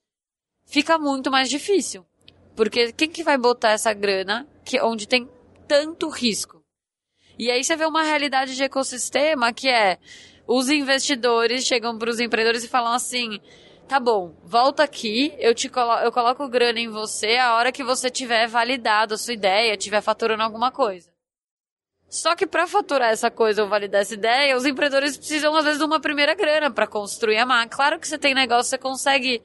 fica 0.66 0.98
muito 0.98 1.30
mais 1.30 1.50
difícil. 1.50 2.04
Porque 2.56 2.92
quem 2.94 3.10
que 3.10 3.24
vai 3.24 3.38
botar 3.38 3.72
essa 3.72 3.94
grana 3.94 4.48
que, 4.66 4.82
onde 4.82 5.08
tem 5.08 5.30
tanto 5.68 6.10
risco? 6.10 6.64
E 7.38 7.52
aí 7.52 7.64
você 7.64 7.76
vê 7.76 7.86
uma 7.86 8.02
realidade 8.02 8.56
de 8.56 8.64
ecossistema 8.64 9.54
que 9.54 9.70
é 9.70 10.00
os 10.48 10.70
investidores 10.70 11.66
chegam 11.66 11.98
para 11.98 12.10
os 12.10 12.20
empreendedores 12.20 12.64
e 12.64 12.70
falam 12.70 12.94
assim: 12.94 13.40
tá 13.88 14.00
bom, 14.00 14.34
volta 14.44 14.84
aqui, 14.84 15.34
eu 15.38 15.54
te 15.54 15.68
colo 15.68 16.00
eu 16.00 16.12
coloco 16.12 16.48
grana 16.48 16.80
em 16.80 16.90
você 16.90 17.36
a 17.36 17.56
hora 17.56 17.72
que 17.72 17.84
você 17.84 18.10
tiver 18.10 18.48
validado 18.48 19.14
a 19.14 19.18
sua 19.18 19.34
ideia, 19.34 19.76
tiver 19.76 20.02
faturando 20.02 20.44
alguma 20.44 20.72
coisa. 20.72 21.10
Só 22.10 22.36
que 22.36 22.48
para 22.48 22.66
faturar 22.66 23.12
essa 23.12 23.30
coisa 23.30 23.64
ou 23.64 23.68
validar 23.68 24.02
essa 24.02 24.14
ideia, 24.14 24.56
os 24.56 24.66
empreendedores 24.66 25.18
precisam 25.18 25.54
às 25.56 25.66
vezes 25.66 25.80
de 25.80 25.86
uma 25.86 26.00
primeira 26.00 26.34
grana 26.34 26.72
para 26.72 26.88
construir 26.88 27.38
a 27.38 27.46
máquina. 27.46 27.76
Claro 27.76 28.00
que 28.00 28.08
você 28.08 28.18
tem 28.18 28.34
negócio, 28.34 28.70
você 28.70 28.78
consegue, 28.78 29.42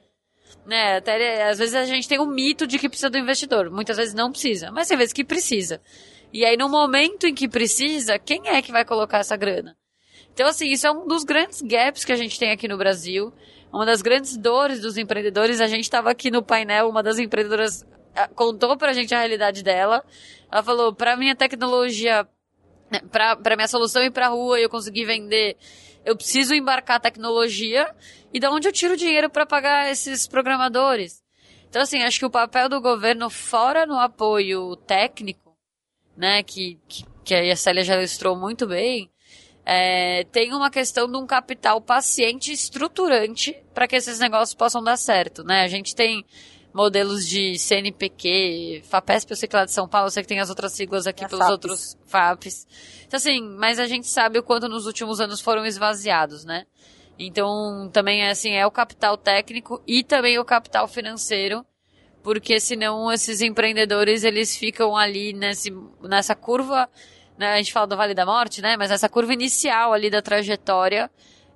né? 0.65 0.97
Até, 0.97 1.49
às 1.49 1.59
vezes 1.59 1.75
a 1.75 1.83
gente 1.83 2.07
tem 2.07 2.19
o 2.19 2.23
um 2.23 2.27
mito 2.27 2.65
de 2.65 2.79
que 2.79 2.87
precisa 2.87 3.09
do 3.09 3.17
investidor, 3.17 3.69
muitas 3.69 3.97
vezes 3.97 4.13
não 4.13 4.31
precisa, 4.31 4.71
mas 4.71 4.87
tem 4.87 4.97
vezes 4.97 5.11
que 5.11 5.25
precisa. 5.25 5.81
E 6.31 6.45
aí 6.45 6.55
no 6.55 6.69
momento 6.69 7.27
em 7.27 7.35
que 7.35 7.49
precisa, 7.49 8.17
quem 8.17 8.47
é 8.47 8.61
que 8.61 8.71
vai 8.71 8.85
colocar 8.85 9.17
essa 9.17 9.35
grana? 9.35 9.75
Então 10.33 10.47
assim, 10.47 10.67
isso 10.69 10.87
é 10.87 10.91
um 10.91 11.07
dos 11.07 11.23
grandes 11.23 11.61
gaps 11.61 12.03
que 12.03 12.11
a 12.11 12.15
gente 12.15 12.39
tem 12.39 12.51
aqui 12.51 12.67
no 12.67 12.77
Brasil, 12.77 13.33
uma 13.71 13.85
das 13.85 14.01
grandes 14.01 14.37
dores 14.37 14.81
dos 14.81 14.97
empreendedores. 14.97 15.61
A 15.61 15.67
gente 15.67 15.83
estava 15.83 16.09
aqui 16.09 16.31
no 16.31 16.43
painel, 16.43 16.89
uma 16.89 17.03
das 17.03 17.19
empreendedoras 17.19 17.85
ah, 18.15 18.27
contou 18.27 18.77
pra 18.77 18.93
gente 18.93 19.13
a 19.13 19.19
realidade 19.19 19.63
dela. 19.63 20.03
Ela 20.51 20.63
falou: 20.63 20.93
"Para 20.93 21.15
minha 21.15 21.35
tecnologia 21.35 22.27
né, 22.93 23.01
para 23.11 23.55
minha 23.55 23.67
solução 23.67 24.03
ir 24.03 24.11
para 24.11 24.27
a 24.27 24.29
rua 24.29 24.59
e 24.59 24.63
eu 24.63 24.69
conseguir 24.69 25.05
vender, 25.05 25.57
eu 26.05 26.15
preciso 26.15 26.53
embarcar 26.53 26.99
tecnologia 26.99 27.91
e 28.31 28.39
da 28.39 28.51
onde 28.51 28.67
eu 28.67 28.71
tiro 28.71 28.95
dinheiro 28.95 29.31
para 29.31 29.47
pagar 29.47 29.89
esses 29.89 30.27
programadores? 30.27 31.23
Então, 31.67 31.81
assim, 31.81 32.03
acho 32.03 32.19
que 32.19 32.25
o 32.25 32.29
papel 32.29 32.69
do 32.69 32.79
governo, 32.79 33.31
fora 33.31 33.87
no 33.87 33.97
apoio 33.97 34.75
técnico, 34.75 35.57
né, 36.15 36.43
que, 36.43 36.79
que, 36.87 37.03
que 37.25 37.33
a 37.33 37.55
Célia 37.55 37.83
já 37.83 37.97
ilustrou 37.97 38.35
muito 38.35 38.67
bem, 38.67 39.09
é, 39.65 40.25
tem 40.25 40.53
uma 40.53 40.69
questão 40.69 41.09
de 41.09 41.17
um 41.17 41.25
capital 41.25 41.79
paciente 41.79 42.51
estruturante 42.51 43.55
para 43.73 43.87
que 43.87 43.95
esses 43.95 44.19
negócios 44.19 44.53
possam 44.53 44.83
dar 44.83 44.97
certo, 44.97 45.43
né? 45.43 45.63
A 45.63 45.67
gente 45.67 45.95
tem 45.95 46.25
modelos 46.73 47.27
de 47.27 47.57
CNPq, 47.57 48.81
FAPESP, 48.85 49.31
eu 49.31 49.37
sei 49.37 49.47
que 49.47 49.55
lá 49.55 49.63
de 49.63 49.71
São 49.71 49.87
Paulo, 49.87 50.07
eu 50.07 50.11
sei 50.11 50.23
que 50.23 50.29
tem 50.29 50.39
as 50.39 50.49
outras 50.49 50.73
siglas 50.73 51.05
aqui 51.05 51.25
pelos 51.27 51.45
FAPs. 51.45 51.51
outros 51.51 51.97
FAPs. 52.07 52.67
Então, 53.05 53.17
assim, 53.17 53.41
mas 53.57 53.79
a 53.79 53.85
gente 53.85 54.07
sabe 54.07 54.39
o 54.39 54.43
quanto 54.43 54.67
nos 54.67 54.87
últimos 54.87 55.21
anos 55.21 55.39
foram 55.39 55.65
esvaziados, 55.65 56.43
né? 56.43 56.65
Então, 57.17 57.89
também, 57.93 58.27
assim, 58.27 58.53
é 58.53 58.65
o 58.65 58.71
capital 58.71 59.15
técnico 59.15 59.81
e 59.85 60.03
também 60.03 60.39
o 60.39 60.45
capital 60.45 60.87
financeiro, 60.87 61.63
porque 62.23 62.59
senão 62.59 63.11
esses 63.11 63.41
empreendedores, 63.41 64.23
eles 64.23 64.57
ficam 64.57 64.97
ali 64.97 65.31
nesse, 65.31 65.71
nessa 66.01 66.33
curva, 66.33 66.89
né? 67.37 67.53
a 67.53 67.57
gente 67.57 67.73
fala 67.73 67.87
do 67.87 67.97
Vale 67.97 68.13
da 68.13 68.25
Morte, 68.25 68.61
né? 68.61 68.77
Mas 68.77 68.91
essa 68.91 69.09
curva 69.09 69.33
inicial 69.33 69.93
ali 69.93 70.09
da 70.09 70.21
trajetória 70.21 71.09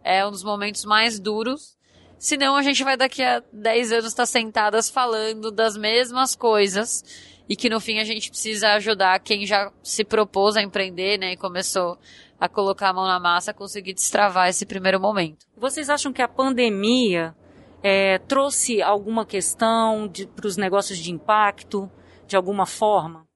é 0.03 0.25
um 0.25 0.31
dos 0.31 0.43
momentos 0.43 0.85
mais 0.85 1.19
duros 1.19 1.77
Senão 2.19 2.55
a 2.55 2.63
gente 2.63 2.83
vai 2.83 2.97
daqui 2.97 3.21
a 3.21 3.43
10 3.53 3.91
anos 3.91 4.05
estar 4.07 4.23
tá 4.23 4.27
sentadas 4.27 4.89
falando 4.89 5.51
das 5.51 5.77
mesmas 5.77 6.35
coisas 6.35 7.03
e 7.47 7.55
que 7.55 7.69
no 7.69 7.79
fim 7.79 7.99
a 7.99 8.03
gente 8.03 8.29
precisa 8.29 8.73
ajudar 8.73 9.19
quem 9.19 9.45
já 9.45 9.71
se 9.83 10.03
propôs 10.03 10.57
a 10.57 10.61
empreender, 10.61 11.17
né, 11.17 11.33
e 11.33 11.37
começou 11.37 11.97
a 12.39 12.49
colocar 12.49 12.89
a 12.89 12.93
mão 12.93 13.05
na 13.05 13.19
massa 13.19 13.51
a 13.51 13.53
conseguir 13.53 13.93
destravar 13.93 14.49
esse 14.49 14.65
primeiro 14.65 14.99
momento. 14.99 15.45
Vocês 15.55 15.89
acham 15.89 16.11
que 16.11 16.21
a 16.21 16.27
pandemia 16.27 17.35
é, 17.81 18.17
trouxe 18.19 18.81
alguma 18.81 19.25
questão 19.25 20.11
para 20.35 20.47
os 20.47 20.57
negócios 20.57 20.97
de 20.97 21.11
impacto, 21.11 21.89
de 22.27 22.35
alguma 22.35 22.65
forma? 22.65 23.26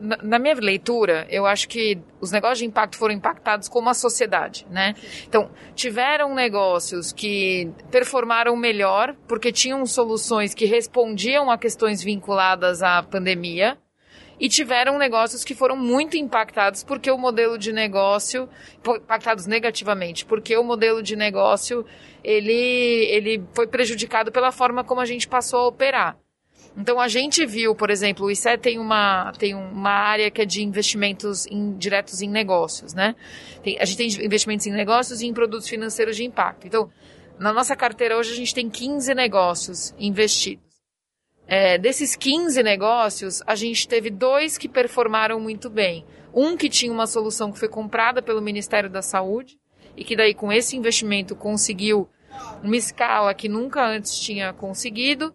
Na, 0.00 0.38
minha 0.38 0.54
leitura, 0.54 1.26
eu 1.30 1.46
acho 1.46 1.68
que 1.68 1.98
os 2.20 2.30
negócios 2.30 2.58
de 2.58 2.64
impacto 2.64 2.96
foram 2.96 3.14
impactados 3.14 3.68
como 3.68 3.88
a 3.88 3.94
sociedade, 3.94 4.66
né? 4.70 4.94
Então, 5.26 5.50
tiveram 5.74 6.34
negócios 6.34 7.12
que 7.12 7.70
performaram 7.90 8.56
melhor 8.56 9.14
porque 9.28 9.52
tinham 9.52 9.84
soluções 9.86 10.54
que 10.54 10.64
respondiam 10.64 11.50
a 11.50 11.58
questões 11.58 12.02
vinculadas 12.02 12.82
à 12.82 13.02
pandemia. 13.02 13.78
E 14.38 14.50
tiveram 14.50 14.98
negócios 14.98 15.42
que 15.42 15.54
foram 15.54 15.76
muito 15.76 16.14
impactados 16.14 16.84
porque 16.84 17.10
o 17.10 17.16
modelo 17.16 17.56
de 17.56 17.72
negócio, 17.72 18.46
impactados 18.86 19.46
negativamente, 19.46 20.26
porque 20.26 20.54
o 20.58 20.62
modelo 20.62 21.02
de 21.02 21.16
negócio, 21.16 21.86
ele, 22.22 22.52
ele 22.52 23.42
foi 23.54 23.66
prejudicado 23.66 24.30
pela 24.30 24.52
forma 24.52 24.84
como 24.84 25.00
a 25.00 25.06
gente 25.06 25.26
passou 25.26 25.60
a 25.60 25.68
operar. 25.68 26.18
Então 26.76 27.00
a 27.00 27.08
gente 27.08 27.46
viu, 27.46 27.74
por 27.74 27.88
exemplo, 27.88 28.26
o 28.26 28.30
ICE 28.30 28.58
tem 28.58 28.78
uma, 28.78 29.32
tem 29.38 29.54
uma 29.54 29.90
área 29.90 30.30
que 30.30 30.42
é 30.42 30.44
de 30.44 30.62
investimentos 30.62 31.46
em, 31.46 31.74
diretos 31.76 32.20
em 32.20 32.28
negócios, 32.28 32.92
né? 32.92 33.16
Tem, 33.62 33.78
a 33.80 33.84
gente 33.86 33.96
tem 33.96 34.24
investimentos 34.26 34.66
em 34.66 34.72
negócios 34.72 35.22
e 35.22 35.26
em 35.26 35.32
produtos 35.32 35.68
financeiros 35.68 36.16
de 36.16 36.24
impacto. 36.24 36.66
Então, 36.66 36.90
na 37.38 37.50
nossa 37.50 37.74
carteira 37.74 38.18
hoje 38.18 38.32
a 38.32 38.36
gente 38.36 38.54
tem 38.54 38.68
15 38.68 39.14
negócios 39.14 39.94
investidos. 39.98 40.66
É, 41.48 41.78
desses 41.78 42.14
15 42.14 42.62
negócios, 42.62 43.42
a 43.46 43.54
gente 43.54 43.86
teve 43.88 44.10
dois 44.10 44.58
que 44.58 44.68
performaram 44.68 45.40
muito 45.40 45.70
bem. 45.70 46.04
Um 46.34 46.56
que 46.56 46.68
tinha 46.68 46.92
uma 46.92 47.06
solução 47.06 47.52
que 47.52 47.58
foi 47.58 47.68
comprada 47.68 48.20
pelo 48.20 48.42
Ministério 48.42 48.90
da 48.90 49.00
Saúde 49.00 49.58
e 49.96 50.04
que 50.04 50.16
daí 50.16 50.34
com 50.34 50.52
esse 50.52 50.76
investimento 50.76 51.34
conseguiu 51.34 52.08
uma 52.62 52.76
escala 52.76 53.32
que 53.32 53.48
nunca 53.48 53.86
antes 53.86 54.18
tinha 54.18 54.52
conseguido 54.52 55.34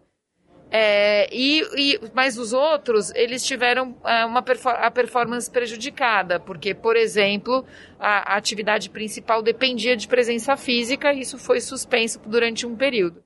é, 0.74 1.28
e, 1.30 1.60
e, 1.76 2.00
mas 2.14 2.38
os 2.38 2.54
outros, 2.54 3.12
eles 3.14 3.44
tiveram 3.44 3.94
é, 4.06 4.24
uma 4.24 4.42
a 4.78 4.90
performance 4.90 5.50
prejudicada, 5.50 6.40
porque, 6.40 6.72
por 6.72 6.96
exemplo, 6.96 7.62
a, 8.00 8.32
a 8.32 8.36
atividade 8.38 8.88
principal 8.88 9.42
dependia 9.42 9.94
de 9.94 10.08
presença 10.08 10.56
física 10.56 11.12
e 11.12 11.20
isso 11.20 11.36
foi 11.36 11.60
suspenso 11.60 12.18
durante 12.24 12.66
um 12.66 12.74
período. 12.74 13.22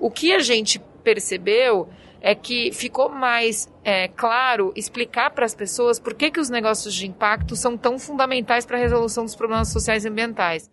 O 0.00 0.10
que 0.10 0.32
a 0.32 0.38
gente 0.38 0.78
percebeu 1.04 1.86
é 2.20 2.34
que 2.34 2.72
ficou 2.72 3.08
mais 3.08 3.68
é, 3.84 4.08
claro 4.08 4.72
explicar 4.74 5.30
para 5.30 5.44
as 5.44 5.54
pessoas 5.54 5.98
por 5.98 6.14
que, 6.14 6.30
que 6.30 6.40
os 6.40 6.50
negócios 6.50 6.94
de 6.94 7.06
impacto 7.06 7.54
são 7.54 7.76
tão 7.76 7.98
fundamentais 7.98 8.66
para 8.66 8.76
a 8.76 8.80
resolução 8.80 9.24
dos 9.24 9.36
problemas 9.36 9.68
sociais 9.68 10.04
e 10.04 10.08
ambientais. 10.08 10.70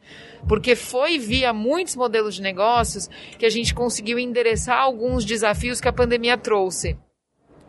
Porque 0.47 0.75
foi 0.75 1.17
via 1.17 1.53
muitos 1.53 1.95
modelos 1.95 2.35
de 2.35 2.41
negócios 2.41 3.09
que 3.37 3.45
a 3.45 3.49
gente 3.49 3.73
conseguiu 3.73 4.17
endereçar 4.17 4.79
alguns 4.79 5.25
desafios 5.25 5.79
que 5.79 5.87
a 5.87 5.93
pandemia 5.93 6.37
trouxe. 6.37 6.97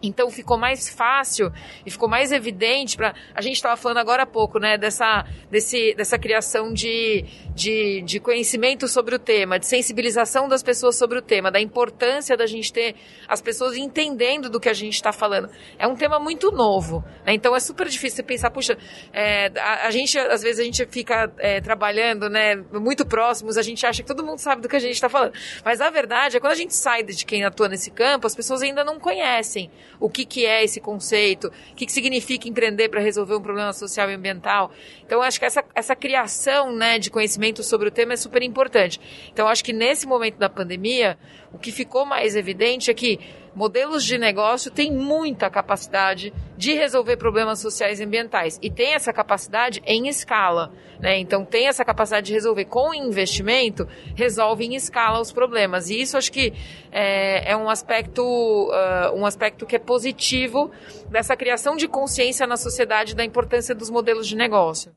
Então 0.07 0.31
ficou 0.31 0.59
mais 0.59 0.89
fácil 0.89 1.53
e 1.85 1.91
ficou 1.91 2.09
mais 2.09 2.33
evidente 2.33 2.97
para 2.97 3.15
a 3.35 3.41
gente 3.41 3.57
estava 3.57 3.77
falando 3.77 3.99
agora 3.99 4.25
há 4.25 4.27
pouco, 4.27 4.59
né, 4.59 4.77
dessa 4.77 5.25
desse, 5.51 5.95
dessa 5.95 6.19
criação 6.19 6.73
de, 6.73 7.25
de, 7.55 8.03
de 8.03 8.21
conhecimento 8.21 8.89
sobre 8.89 9.15
o 9.15 9.19
tema, 9.19 9.59
de 9.59 9.67
sensibilização 9.67 10.49
das 10.49 10.63
pessoas 10.63 10.97
sobre 10.97 11.19
o 11.19 11.23
tema, 11.23 11.51
da 11.51 11.61
importância 11.61 12.37
da 12.37 12.47
gente 12.47 12.73
ter 12.73 12.97
as 13.29 13.41
pessoas 13.41 13.77
entendendo 13.77 14.51
do 14.51 14.61
que 14.61 14.69
a 14.69 14.73
gente 14.73 14.95
está 14.95 15.13
falando. 15.13 15.49
É 15.79 15.87
um 15.87 15.95
tema 15.95 16.19
muito 16.19 16.51
novo, 16.51 17.05
né? 17.25 17.35
então 17.35 17.55
é 17.55 17.61
super 17.61 17.89
difícil 17.89 18.25
pensar, 18.25 18.51
puxa, 18.51 18.77
é, 19.13 19.51
a, 19.59 19.87
a, 19.87 19.91
gente 19.91 20.19
às 20.19 20.43
vezes 20.43 20.61
a 20.61 20.65
gente 20.65 20.85
fica 20.87 21.33
é, 21.39 21.61
trabalhando, 21.61 22.29
né, 22.29 22.57
muito 22.73 23.07
próximos, 23.07 23.57
a 23.57 23.63
gente 23.63 23.87
acha 23.87 24.03
que 24.03 24.09
todo 24.09 24.25
mundo 24.25 24.39
sabe 24.39 24.63
do 24.63 24.69
que 24.69 24.77
a 24.77 24.81
gente 24.81 24.95
está 24.95 25.09
falando, 25.09 25.33
mas 25.65 25.81
a 25.81 25.91
verdade 25.91 26.37
é 26.37 26.41
quando 26.41 26.53
a 26.53 26.57
gente 26.57 26.75
sai 26.75 27.03
de 27.03 27.25
quem 27.25 27.45
atua 27.45 27.69
nesse 27.69 27.91
campo, 27.91 28.27
as 28.27 28.35
pessoas 28.35 28.63
ainda 28.63 28.85
não 28.85 28.99
conhecem 28.99 29.71
o 29.99 30.09
que, 30.09 30.25
que 30.25 30.45
é 30.47 30.65
esse 30.65 30.81
conceito, 30.81 31.49
o 31.73 31.75
que, 31.75 31.87
que 31.87 31.93
significa 31.93 32.49
empreender 32.49 32.89
para 32.89 33.01
resolver 33.01 33.35
um 33.35 33.41
problema 33.41 33.73
social 33.73 34.11
e 34.11 34.15
ambiental. 34.15 34.71
Então, 35.05 35.23
acho 35.23 35.39
que 35.39 35.45
essa, 35.45 35.65
essa 35.75 35.97
criação 35.97 36.75
né, 36.75 36.99
de 36.99 37.11
conhecimento 37.11 37.63
sobre 37.63 37.89
o 37.89 37.91
tema 37.91 38.13
é 38.13 38.17
super 38.17 38.43
importante. 38.43 39.01
Então, 39.33 39.49
acho 39.49 39.65
que 39.65 39.73
nesse 39.73 40.07
momento 40.07 40.39
da 40.39 40.49
pandemia, 40.49 41.19
o 41.55 41.59
que 41.59 41.71
ficou 41.71 42.05
mais 42.05 42.35
evidente 42.35 42.91
é 42.91 42.95
que 42.95 43.21
modelos 43.55 44.05
de 44.05 44.19
negócio 44.19 44.73
têm 44.73 44.91
muita 44.91 45.49
capacidade 45.49 46.35
de 46.57 46.75
resolver 46.75 47.17
problemas 47.17 47.61
sociais 47.61 48.01
e 48.01 48.05
ambientais. 48.05 48.59
E 48.61 48.69
tem 48.69 48.95
essa 48.95 49.13
capacidade 49.13 49.81
em 49.87 50.09
escala. 50.09 50.73
Né? 50.99 51.17
Então, 51.19 51.45
tem 51.45 51.69
essa 51.69 51.85
capacidade 51.85 52.27
de 52.27 52.33
resolver 52.33 52.65
com 52.65 52.93
investimento, 52.93 53.87
resolve 54.17 54.65
em 54.65 54.75
escala 54.75 55.21
os 55.21 55.31
problemas. 55.31 55.89
E 55.89 56.01
isso 56.01 56.17
acho 56.17 56.33
que 56.33 56.53
é, 56.91 57.53
é 57.53 57.57
um, 57.57 57.71
aspecto, 57.71 58.21
uh, 58.25 59.17
um 59.17 59.25
aspecto 59.25 59.65
que 59.65 59.77
é 59.77 59.79
positivo 59.79 60.73
dessa 61.09 61.37
criação 61.37 61.77
de 61.77 61.87
consciência 61.87 62.49
na 62.49 62.57
sociedade 62.57 63.15
da 63.15 63.25
importância 63.25 63.77
dos 63.77 63.91
modelos 63.91 64.27
de 64.27 64.35
negócio. 64.35 64.93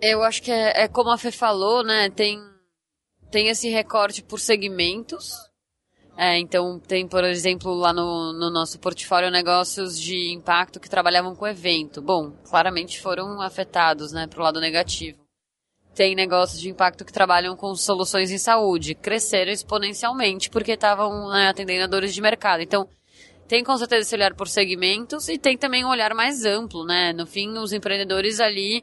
Eu 0.00 0.22
acho 0.22 0.40
que 0.40 0.52
é, 0.52 0.84
é 0.84 0.88
como 0.88 1.10
a 1.10 1.18
Fê 1.18 1.32
falou, 1.32 1.82
né? 1.82 2.10
Tem 2.10 2.38
tem 3.32 3.48
esse 3.48 3.68
recorte 3.68 4.22
por 4.22 4.38
segmentos. 4.38 5.32
É, 6.16 6.38
então, 6.38 6.78
tem, 6.78 7.08
por 7.08 7.24
exemplo, 7.24 7.74
lá 7.74 7.92
no, 7.92 8.32
no 8.32 8.50
nosso 8.50 8.78
portfólio 8.78 9.30
negócios 9.30 9.98
de 10.00 10.32
impacto 10.32 10.78
que 10.78 10.88
trabalhavam 10.88 11.34
com 11.34 11.46
evento. 11.46 12.00
Bom, 12.00 12.30
claramente 12.48 13.00
foram 13.00 13.40
afetados, 13.40 14.12
né, 14.12 14.26
pro 14.28 14.42
lado 14.42 14.60
negativo. 14.60 15.18
Tem 15.92 16.14
negócios 16.14 16.60
de 16.60 16.68
impacto 16.68 17.04
que 17.04 17.12
trabalham 17.12 17.56
com 17.56 17.74
soluções 17.74 18.30
em 18.30 18.38
saúde. 18.38 18.94
Cresceram 18.94 19.52
exponencialmente 19.52 20.50
porque 20.50 20.72
estavam 20.72 21.30
né, 21.30 21.48
atendendo 21.48 21.84
a 21.84 21.88
dores 21.88 22.14
de 22.14 22.20
mercado. 22.20 22.62
Então, 22.62 22.88
tem 23.46 23.62
com 23.62 23.76
certeza 23.76 24.02
esse 24.02 24.14
olhar 24.14 24.34
por 24.34 24.48
segmentos 24.48 25.28
e 25.28 25.38
tem 25.38 25.56
também 25.56 25.84
um 25.84 25.88
olhar 25.88 26.14
mais 26.14 26.44
amplo, 26.44 26.84
né? 26.84 27.12
No 27.12 27.26
fim, 27.26 27.50
os 27.58 27.72
empreendedores 27.72 28.40
ali, 28.40 28.82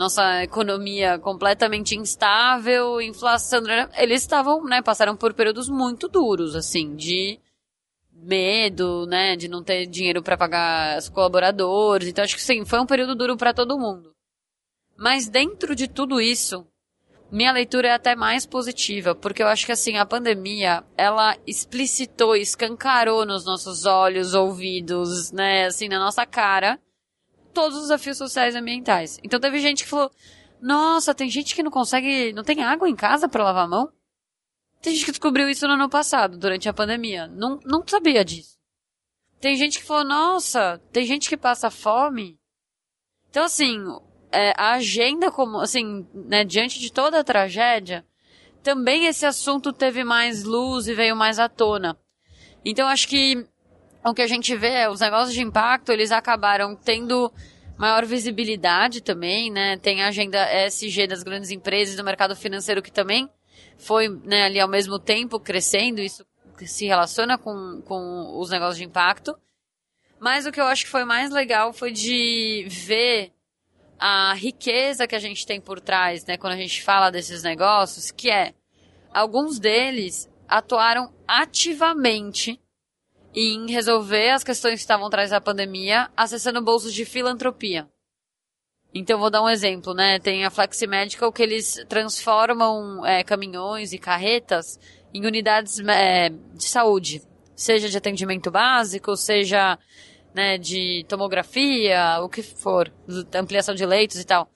nossa 0.00 0.42
economia 0.42 1.18
completamente 1.18 1.94
instável, 1.94 3.02
inflação, 3.02 3.60
eles 3.98 4.22
estavam, 4.22 4.64
né, 4.64 4.80
passaram 4.80 5.14
por 5.14 5.34
períodos 5.34 5.68
muito 5.68 6.08
duros, 6.08 6.56
assim, 6.56 6.96
de 6.96 7.38
medo, 8.10 9.04
né, 9.04 9.36
de 9.36 9.46
não 9.46 9.62
ter 9.62 9.84
dinheiro 9.84 10.22
para 10.22 10.38
pagar 10.38 10.96
os 10.96 11.10
colaboradores. 11.10 12.08
Então 12.08 12.24
acho 12.24 12.34
que 12.34 12.42
sim, 12.42 12.64
foi 12.64 12.80
um 12.80 12.86
período 12.86 13.14
duro 13.14 13.36
para 13.36 13.52
todo 13.52 13.78
mundo. 13.78 14.14
Mas 14.96 15.28
dentro 15.28 15.76
de 15.76 15.86
tudo 15.86 16.18
isso, 16.18 16.66
minha 17.30 17.52
leitura 17.52 17.88
é 17.88 17.92
até 17.92 18.16
mais 18.16 18.46
positiva, 18.46 19.14
porque 19.14 19.42
eu 19.42 19.48
acho 19.48 19.66
que 19.66 19.72
assim, 19.72 19.98
a 19.98 20.06
pandemia, 20.06 20.82
ela 20.96 21.36
explicitou, 21.46 22.34
escancarou 22.34 23.26
nos 23.26 23.44
nossos 23.44 23.84
olhos, 23.84 24.32
ouvidos, 24.32 25.30
né, 25.30 25.66
assim, 25.66 25.88
na 25.88 25.98
nossa 25.98 26.24
cara, 26.24 26.80
todos 27.52 27.76
os 27.76 27.82
desafios 27.84 28.18
sociais 28.18 28.54
e 28.54 28.58
ambientais. 28.58 29.18
Então 29.22 29.40
teve 29.40 29.58
gente 29.58 29.84
que 29.84 29.90
falou: 29.90 30.10
"Nossa, 30.60 31.14
tem 31.14 31.28
gente 31.28 31.54
que 31.54 31.62
não 31.62 31.70
consegue, 31.70 32.32
não 32.32 32.44
tem 32.44 32.62
água 32.62 32.88
em 32.88 32.96
casa 32.96 33.28
para 33.28 33.44
lavar 33.44 33.64
a 33.64 33.68
mão?" 33.68 33.92
Tem 34.80 34.94
gente 34.94 35.04
que 35.04 35.12
descobriu 35.12 35.48
isso 35.48 35.66
no 35.66 35.74
ano 35.74 35.90
passado, 35.90 36.38
durante 36.38 36.68
a 36.68 36.72
pandemia. 36.72 37.26
Não, 37.28 37.60
não 37.64 37.86
sabia 37.86 38.24
disso. 38.24 38.58
Tem 39.40 39.56
gente 39.56 39.78
que 39.78 39.84
falou: 39.84 40.04
"Nossa, 40.04 40.80
tem 40.92 41.04
gente 41.04 41.28
que 41.28 41.36
passa 41.36 41.70
fome." 41.70 42.38
Então 43.28 43.44
assim, 43.44 43.78
é, 44.32 44.52
a 44.56 44.72
agenda 44.72 45.30
como, 45.30 45.58
assim, 45.58 46.06
né, 46.14 46.44
diante 46.44 46.78
de 46.78 46.92
toda 46.92 47.20
a 47.20 47.24
tragédia, 47.24 48.04
também 48.62 49.06
esse 49.06 49.26
assunto 49.26 49.72
teve 49.72 50.04
mais 50.04 50.44
luz 50.44 50.86
e 50.86 50.94
veio 50.94 51.16
mais 51.16 51.38
à 51.38 51.48
tona. 51.48 51.98
Então 52.64 52.88
acho 52.88 53.08
que 53.08 53.46
o 54.04 54.14
que 54.14 54.22
a 54.22 54.26
gente 54.26 54.54
vê 54.56 54.68
é 54.68 54.90
os 54.90 55.00
negócios 55.00 55.34
de 55.34 55.42
impacto, 55.42 55.92
eles 55.92 56.10
acabaram 56.10 56.74
tendo 56.74 57.32
maior 57.76 58.04
visibilidade 58.04 59.00
também, 59.00 59.50
né? 59.50 59.76
Tem 59.78 60.02
a 60.02 60.08
agenda 60.08 60.66
ESG 60.66 61.06
das 61.06 61.22
grandes 61.22 61.50
empresas 61.50 61.96
do 61.96 62.04
mercado 62.04 62.36
financeiro 62.36 62.82
que 62.82 62.92
também 62.92 63.28
foi 63.78 64.08
né, 64.08 64.44
ali 64.44 64.60
ao 64.60 64.68
mesmo 64.68 64.98
tempo 64.98 65.40
crescendo, 65.40 66.00
isso 66.00 66.24
se 66.66 66.86
relaciona 66.86 67.38
com, 67.38 67.80
com 67.86 68.38
os 68.38 68.50
negócios 68.50 68.76
de 68.76 68.84
impacto. 68.84 69.34
Mas 70.18 70.44
o 70.44 70.52
que 70.52 70.60
eu 70.60 70.66
acho 70.66 70.84
que 70.84 70.90
foi 70.90 71.04
mais 71.04 71.30
legal 71.30 71.72
foi 71.72 71.90
de 71.90 72.66
ver 72.68 73.32
a 73.98 74.34
riqueza 74.34 75.06
que 75.06 75.14
a 75.14 75.18
gente 75.18 75.46
tem 75.46 75.60
por 75.60 75.80
trás, 75.80 76.24
né, 76.26 76.36
quando 76.36 76.52
a 76.52 76.56
gente 76.56 76.82
fala 76.82 77.10
desses 77.10 77.42
negócios, 77.42 78.10
que 78.10 78.30
é 78.30 78.52
alguns 79.12 79.58
deles 79.58 80.30
atuaram 80.46 81.12
ativamente 81.26 82.60
em 83.34 83.70
resolver 83.70 84.30
as 84.30 84.44
questões 84.44 84.74
que 84.74 84.80
estavam 84.80 85.06
atrás 85.06 85.30
da 85.30 85.40
pandemia, 85.40 86.10
acessando 86.16 86.62
bolsos 86.62 86.92
de 86.92 87.04
filantropia. 87.04 87.88
Então, 88.92 89.20
vou 89.20 89.30
dar 89.30 89.42
um 89.42 89.48
exemplo, 89.48 89.94
né? 89.94 90.18
Tem 90.18 90.44
a 90.44 90.50
Flexi 90.50 90.86
Medical 90.86 91.32
que 91.32 91.42
eles 91.42 91.84
transformam 91.88 93.06
é, 93.06 93.22
caminhões 93.22 93.92
e 93.92 93.98
carretas 93.98 94.80
em 95.14 95.24
unidades 95.24 95.78
é, 95.78 96.28
de 96.28 96.64
saúde, 96.64 97.22
seja 97.54 97.88
de 97.88 97.96
atendimento 97.96 98.50
básico, 98.50 99.16
seja 99.16 99.78
né, 100.34 100.58
de 100.58 101.04
tomografia, 101.08 102.18
o 102.20 102.28
que 102.28 102.42
for, 102.42 102.92
ampliação 103.34 103.74
de 103.74 103.86
leitos 103.86 104.18
e 104.18 104.24
tal. 104.24 104.48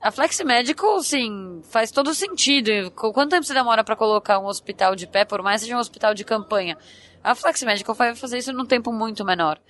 A 0.00 0.12
Flex 0.12 0.40
Medical, 0.42 1.02
sim, 1.02 1.60
faz 1.64 1.90
todo 1.90 2.14
sentido. 2.14 2.90
Quanto 2.92 3.30
tempo 3.30 3.44
você 3.44 3.52
demora 3.52 3.82
para 3.82 3.96
colocar 3.96 4.38
um 4.38 4.46
hospital 4.46 4.94
de 4.94 5.06
pé, 5.06 5.24
por 5.24 5.42
mais 5.42 5.60
que 5.60 5.66
seja 5.66 5.76
um 5.76 5.80
hospital 5.80 6.14
de 6.14 6.24
campanha? 6.24 6.78
A 7.22 7.34
Flex 7.34 7.62
Medical 7.62 7.94
vai 7.94 8.14
fazer 8.14 8.38
isso 8.38 8.52
num 8.52 8.66
tempo 8.66 8.92
muito 8.92 9.24
menor. 9.24 9.60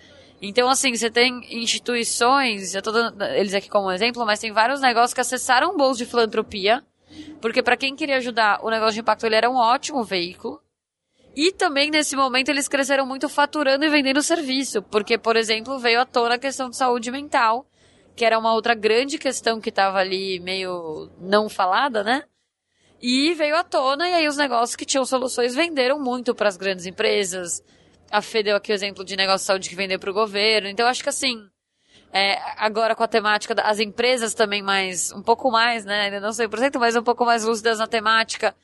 Então, 0.40 0.68
assim, 0.68 0.94
você 0.94 1.10
tem 1.10 1.40
instituições, 1.50 2.74
eu 2.74 2.82
tô 2.82 2.92
dando 2.92 3.22
eles 3.24 3.54
aqui 3.54 3.68
como 3.68 3.90
exemplo, 3.90 4.24
mas 4.24 4.38
tem 4.38 4.52
vários 4.52 4.80
negócios 4.80 5.12
que 5.12 5.20
acessaram 5.20 5.76
bolsos 5.76 5.98
de 5.98 6.06
filantropia, 6.06 6.84
porque 7.40 7.62
para 7.62 7.76
quem 7.76 7.96
queria 7.96 8.18
ajudar, 8.18 8.64
o 8.64 8.70
negócio 8.70 8.94
de 8.94 9.00
impacto 9.00 9.26
ele 9.26 9.34
era 9.34 9.50
um 9.50 9.56
ótimo 9.56 10.04
veículo. 10.04 10.60
E 11.34 11.52
também 11.52 11.90
nesse 11.90 12.16
momento 12.16 12.48
eles 12.48 12.68
cresceram 12.68 13.06
muito 13.06 13.28
faturando 13.28 13.84
e 13.84 13.88
vendendo 13.88 14.22
serviço, 14.22 14.82
porque, 14.82 15.18
por 15.18 15.36
exemplo, 15.36 15.78
veio 15.78 16.00
à 16.00 16.06
tona 16.06 16.34
a 16.34 16.38
questão 16.38 16.68
de 16.68 16.76
saúde 16.76 17.10
mental, 17.10 17.66
que 18.14 18.24
era 18.24 18.38
uma 18.38 18.52
outra 18.52 18.74
grande 18.74 19.18
questão 19.18 19.60
que 19.60 19.68
estava 19.68 19.98
ali 19.98 20.40
meio 20.40 21.10
não 21.20 21.48
falada, 21.48 22.02
né? 22.02 22.24
E 23.00 23.32
veio 23.34 23.56
à 23.56 23.62
tona, 23.62 24.08
e 24.08 24.14
aí 24.14 24.26
os 24.26 24.36
negócios 24.36 24.74
que 24.74 24.84
tinham 24.84 25.04
soluções 25.04 25.54
venderam 25.54 26.00
muito 26.00 26.34
para 26.34 26.48
as 26.48 26.56
grandes 26.56 26.84
empresas. 26.84 27.62
A 28.10 28.20
Fê 28.20 28.42
deu 28.42 28.56
aqui 28.56 28.72
o 28.72 28.74
exemplo 28.74 29.04
de 29.04 29.16
negócio 29.16 29.44
de 29.44 29.46
saúde 29.46 29.68
que 29.68 29.76
vendeu 29.76 29.98
para 29.98 30.10
o 30.10 30.14
governo. 30.14 30.68
Então, 30.68 30.86
acho 30.86 31.02
que 31.02 31.08
assim, 31.08 31.48
é, 32.12 32.38
agora 32.56 32.96
com 32.96 33.04
a 33.04 33.08
temática 33.08 33.54
das 33.54 33.78
empresas 33.78 34.34
também 34.34 34.62
mais, 34.62 35.12
um 35.12 35.22
pouco 35.22 35.50
mais, 35.50 35.84
né? 35.84 36.06
Ainda 36.06 36.20
não 36.20 36.32
sei 36.32 36.48
por 36.48 36.58
cento, 36.58 36.80
mas 36.80 36.96
um 36.96 37.02
pouco 37.02 37.24
mais 37.24 37.44
lúcidas 37.44 37.78
na 37.78 37.86
temática. 37.86 38.54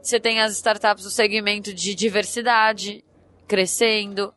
Você 0.00 0.20
tem 0.20 0.40
as 0.40 0.52
startups 0.52 1.04
do 1.04 1.10
segmento 1.10 1.74
de 1.74 1.94
diversidade 1.94 3.04
crescendo. 3.48 4.32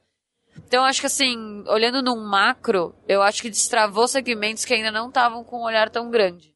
Então, 0.68 0.84
acho 0.84 1.02
que 1.02 1.08
assim, 1.08 1.64
olhando 1.68 2.02
num 2.02 2.28
macro, 2.28 2.96
eu 3.08 3.22
acho 3.22 3.42
que 3.42 3.50
destravou 3.50 4.08
segmentos 4.08 4.66
que 4.66 4.74
ainda 4.74 4.92
não 4.92 5.10
estavam 5.10 5.44
com 5.44 5.60
um 5.60 5.66
olhar 5.66 5.90
tão 5.90 6.10
grande. 6.10 6.53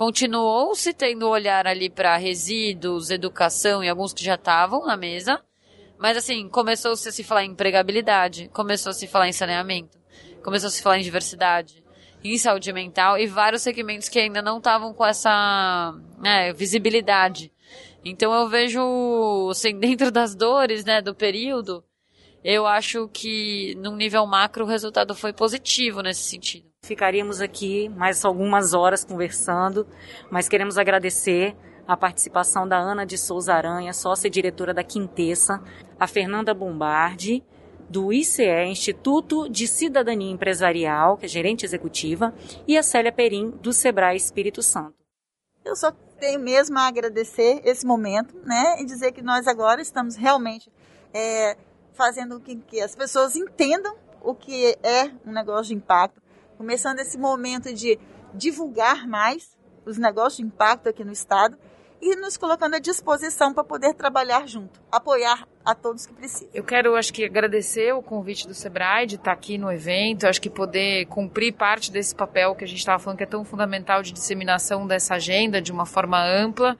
Continuou 0.00 0.74
se 0.74 0.94
tendo 0.94 1.28
olhar 1.28 1.66
ali 1.66 1.90
para 1.90 2.16
resíduos, 2.16 3.10
educação 3.10 3.84
e 3.84 3.88
alguns 3.90 4.14
que 4.14 4.24
já 4.24 4.36
estavam 4.36 4.86
na 4.86 4.96
mesa. 4.96 5.42
Mas 5.98 6.16
assim, 6.16 6.48
começou 6.48 6.96
-se 6.96 7.10
a 7.10 7.12
se 7.12 7.22
falar 7.22 7.44
em 7.44 7.50
empregabilidade, 7.50 8.48
começou 8.48 8.88
a 8.88 8.92
se 8.94 9.06
falar 9.06 9.28
em 9.28 9.32
saneamento, 9.32 9.98
começou 10.42 10.68
a 10.68 10.70
se 10.70 10.80
falar 10.80 10.96
em 10.96 11.02
diversidade, 11.02 11.84
em 12.24 12.38
saúde 12.38 12.72
mental 12.72 13.18
e 13.18 13.26
vários 13.26 13.60
segmentos 13.60 14.08
que 14.08 14.18
ainda 14.18 14.40
não 14.40 14.56
estavam 14.56 14.94
com 14.94 15.04
essa 15.04 15.94
né, 16.16 16.50
visibilidade. 16.54 17.52
Então 18.02 18.32
eu 18.32 18.48
vejo, 18.48 19.50
assim, 19.50 19.76
dentro 19.78 20.10
das 20.10 20.34
dores, 20.34 20.82
né, 20.82 21.02
do 21.02 21.14
período, 21.14 21.84
eu 22.44 22.66
acho 22.66 23.08
que 23.12 23.74
num 23.76 23.96
nível 23.96 24.26
macro 24.26 24.64
o 24.64 24.68
resultado 24.68 25.14
foi 25.14 25.32
positivo 25.32 26.02
nesse 26.02 26.22
sentido. 26.22 26.70
Ficaríamos 26.82 27.40
aqui 27.40 27.88
mais 27.90 28.24
algumas 28.24 28.72
horas 28.72 29.04
conversando, 29.04 29.86
mas 30.30 30.48
queremos 30.48 30.78
agradecer 30.78 31.54
a 31.86 31.96
participação 31.96 32.66
da 32.66 32.78
Ana 32.78 33.04
de 33.04 33.18
Souza 33.18 33.52
Aranha, 33.52 33.92
sócia 33.92 34.28
e 34.28 34.30
diretora 34.30 34.72
da 34.72 34.82
Quintessa, 34.82 35.62
a 35.98 36.06
Fernanda 36.06 36.54
Bombardi, 36.54 37.44
do 37.88 38.12
ICE, 38.12 38.64
Instituto 38.68 39.48
de 39.48 39.66
Cidadania 39.66 40.30
Empresarial, 40.30 41.16
que 41.16 41.26
é 41.26 41.28
gerente 41.28 41.64
executiva, 41.64 42.32
e 42.66 42.78
a 42.78 42.82
Célia 42.82 43.10
Perim, 43.10 43.50
do 43.50 43.72
Sebrae 43.72 44.16
Espírito 44.16 44.62
Santo. 44.62 44.94
Eu 45.64 45.74
só 45.74 45.90
tenho 46.20 46.38
mesmo 46.38 46.78
a 46.78 46.86
agradecer 46.86 47.60
esse 47.64 47.84
momento, 47.84 48.36
né? 48.44 48.76
E 48.80 48.84
dizer 48.84 49.10
que 49.10 49.20
nós 49.20 49.48
agora 49.48 49.82
estamos 49.82 50.14
realmente 50.14 50.70
é, 51.12 51.56
fazendo 52.00 52.40
com 52.40 52.58
que 52.62 52.80
as 52.80 52.96
pessoas 52.96 53.36
entendam 53.36 53.94
o 54.22 54.34
que 54.34 54.74
é 54.82 55.10
um 55.26 55.32
negócio 55.32 55.66
de 55.66 55.74
impacto, 55.74 56.18
começando 56.56 56.98
esse 56.98 57.18
momento 57.18 57.74
de 57.74 57.98
divulgar 58.32 59.06
mais 59.06 59.54
os 59.84 59.98
negócios 59.98 60.38
de 60.38 60.44
impacto 60.44 60.88
aqui 60.88 61.04
no 61.04 61.12
estado 61.12 61.58
e 62.00 62.16
nos 62.16 62.38
colocando 62.38 62.76
à 62.76 62.78
disposição 62.78 63.52
para 63.52 63.62
poder 63.62 63.92
trabalhar 63.92 64.48
junto, 64.48 64.80
apoiar 64.90 65.46
a 65.62 65.74
todos 65.74 66.06
que 66.06 66.14
precisam. 66.14 66.48
Eu 66.54 66.64
quero, 66.64 66.96
acho 66.96 67.12
que, 67.12 67.22
agradecer 67.22 67.92
o 67.92 68.00
convite 68.00 68.48
do 68.48 68.54
Sebrae 68.54 69.06
de 69.06 69.16
estar 69.16 69.32
aqui 69.32 69.58
no 69.58 69.70
evento, 69.70 70.26
acho 70.26 70.40
que 70.40 70.48
poder 70.48 71.04
cumprir 71.04 71.52
parte 71.52 71.92
desse 71.92 72.14
papel 72.14 72.54
que 72.54 72.64
a 72.64 72.66
gente 72.66 72.78
estava 72.78 72.98
falando 72.98 73.18
que 73.18 73.24
é 73.24 73.26
tão 73.26 73.44
fundamental 73.44 74.02
de 74.02 74.10
disseminação 74.10 74.86
dessa 74.86 75.16
agenda 75.16 75.60
de 75.60 75.70
uma 75.70 75.84
forma 75.84 76.18
ampla. 76.18 76.78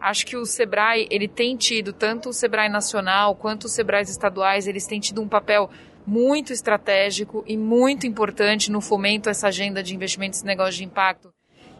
Acho 0.00 0.24
que 0.24 0.36
o 0.36 0.46
Sebrae, 0.46 1.06
ele 1.10 1.28
tem 1.28 1.56
tido, 1.56 1.92
tanto 1.92 2.30
o 2.30 2.32
Sebrae 2.32 2.70
nacional 2.70 3.34
quanto 3.34 3.64
os 3.64 3.72
Sebraes 3.72 4.08
estaduais, 4.08 4.66
eles 4.66 4.86
têm 4.86 4.98
tido 4.98 5.20
um 5.20 5.28
papel 5.28 5.68
muito 6.06 6.52
estratégico 6.52 7.44
e 7.46 7.56
muito 7.56 8.06
importante 8.06 8.70
no 8.70 8.80
fomento 8.80 9.28
dessa 9.28 9.48
agenda 9.48 9.82
de 9.82 9.94
investimentos 9.94 10.40
e 10.40 10.46
negócios 10.46 10.76
de 10.76 10.84
impacto 10.84 11.30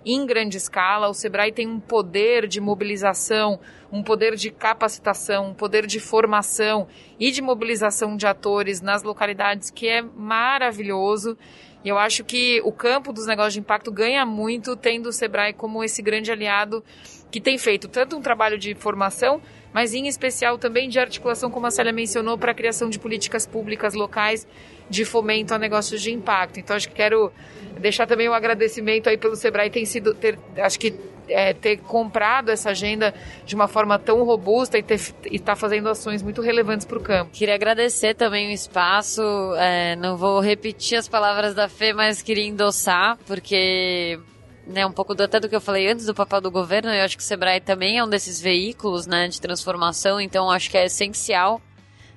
em 0.04 0.26
grande 0.26 0.56
escala. 0.56 1.08
O 1.08 1.14
Sebrae 1.14 1.52
tem 1.52 1.66
um 1.66 1.80
poder 1.80 2.46
de 2.46 2.60
mobilização, 2.60 3.58
um 3.92 4.02
poder 4.02 4.34
de 4.34 4.50
capacitação, 4.50 5.48
um 5.48 5.54
poder 5.54 5.86
de 5.86 5.98
formação 5.98 6.86
e 7.18 7.30
de 7.30 7.42
mobilização 7.42 8.16
de 8.16 8.26
atores 8.26 8.80
nas 8.80 9.02
localidades 9.02 9.70
que 9.70 9.88
é 9.88 10.02
maravilhoso. 10.02 11.36
E 11.84 11.88
eu 11.88 11.98
acho 11.98 12.24
que 12.24 12.60
o 12.62 12.72
campo 12.72 13.12
dos 13.12 13.26
negócios 13.26 13.54
de 13.54 13.60
impacto 13.60 13.90
ganha 13.90 14.24
muito 14.26 14.76
tendo 14.76 15.08
o 15.08 15.12
Sebrae 15.12 15.52
como 15.52 15.82
esse 15.82 16.02
grande 16.02 16.30
aliado 16.30 16.84
que 17.30 17.40
tem 17.40 17.56
feito 17.56 17.88
tanto 17.88 18.16
um 18.16 18.20
trabalho 18.20 18.58
de 18.58 18.74
formação, 18.74 19.40
mas 19.72 19.94
em 19.94 20.06
especial 20.06 20.58
também 20.58 20.88
de 20.88 20.98
articulação, 20.98 21.50
como 21.50 21.66
a 21.66 21.70
Célia 21.70 21.92
mencionou, 21.92 22.36
para 22.36 22.50
a 22.50 22.54
criação 22.54 22.90
de 22.90 22.98
políticas 22.98 23.46
públicas 23.46 23.94
locais 23.94 24.46
de 24.90 25.04
fomento 25.04 25.54
a 25.54 25.58
negócios 25.58 26.02
de 26.02 26.10
impacto. 26.12 26.58
Então, 26.58 26.74
acho 26.74 26.88
que 26.88 26.94
quero 26.94 27.32
deixar 27.78 28.06
também 28.06 28.28
um 28.28 28.34
agradecimento 28.34 29.08
aí 29.08 29.16
pelo 29.16 29.36
Sebrae 29.36 29.70
tem 29.70 29.84
sido, 29.84 30.12
ter, 30.12 30.38
acho 30.58 30.78
que 30.78 30.92
é, 31.30 31.54
ter 31.54 31.78
comprado 31.78 32.50
essa 32.50 32.70
agenda 32.70 33.14
de 33.46 33.54
uma 33.54 33.68
forma 33.68 33.98
tão 33.98 34.22
robusta 34.24 34.78
e 34.78 34.80
estar 34.82 35.54
tá 35.54 35.56
fazendo 35.56 35.88
ações 35.88 36.22
muito 36.22 36.42
relevantes 36.42 36.86
para 36.86 36.98
o 36.98 37.00
campo. 37.00 37.32
Queria 37.32 37.54
agradecer 37.54 38.14
também 38.14 38.48
o 38.48 38.52
espaço, 38.52 39.22
é, 39.56 39.96
não 39.96 40.16
vou 40.16 40.40
repetir 40.40 40.98
as 40.98 41.08
palavras 41.08 41.54
da 41.54 41.68
Fê, 41.68 41.92
mas 41.92 42.22
queria 42.22 42.46
endossar, 42.46 43.16
porque 43.26 44.18
né, 44.66 44.86
um 44.86 44.92
pouco 44.92 45.14
do, 45.14 45.22
até 45.22 45.40
do 45.40 45.48
que 45.48 45.56
eu 45.56 45.60
falei 45.60 45.88
antes 45.88 46.06
do 46.06 46.14
papel 46.14 46.40
do 46.40 46.50
governo, 46.50 46.90
eu 46.90 47.04
acho 47.04 47.16
que 47.16 47.22
o 47.22 47.26
Sebrae 47.26 47.60
também 47.60 47.98
é 47.98 48.04
um 48.04 48.08
desses 48.08 48.40
veículos 48.40 49.06
né, 49.06 49.28
de 49.28 49.40
transformação, 49.40 50.20
então 50.20 50.50
acho 50.50 50.70
que 50.70 50.78
é 50.78 50.86
essencial 50.86 51.60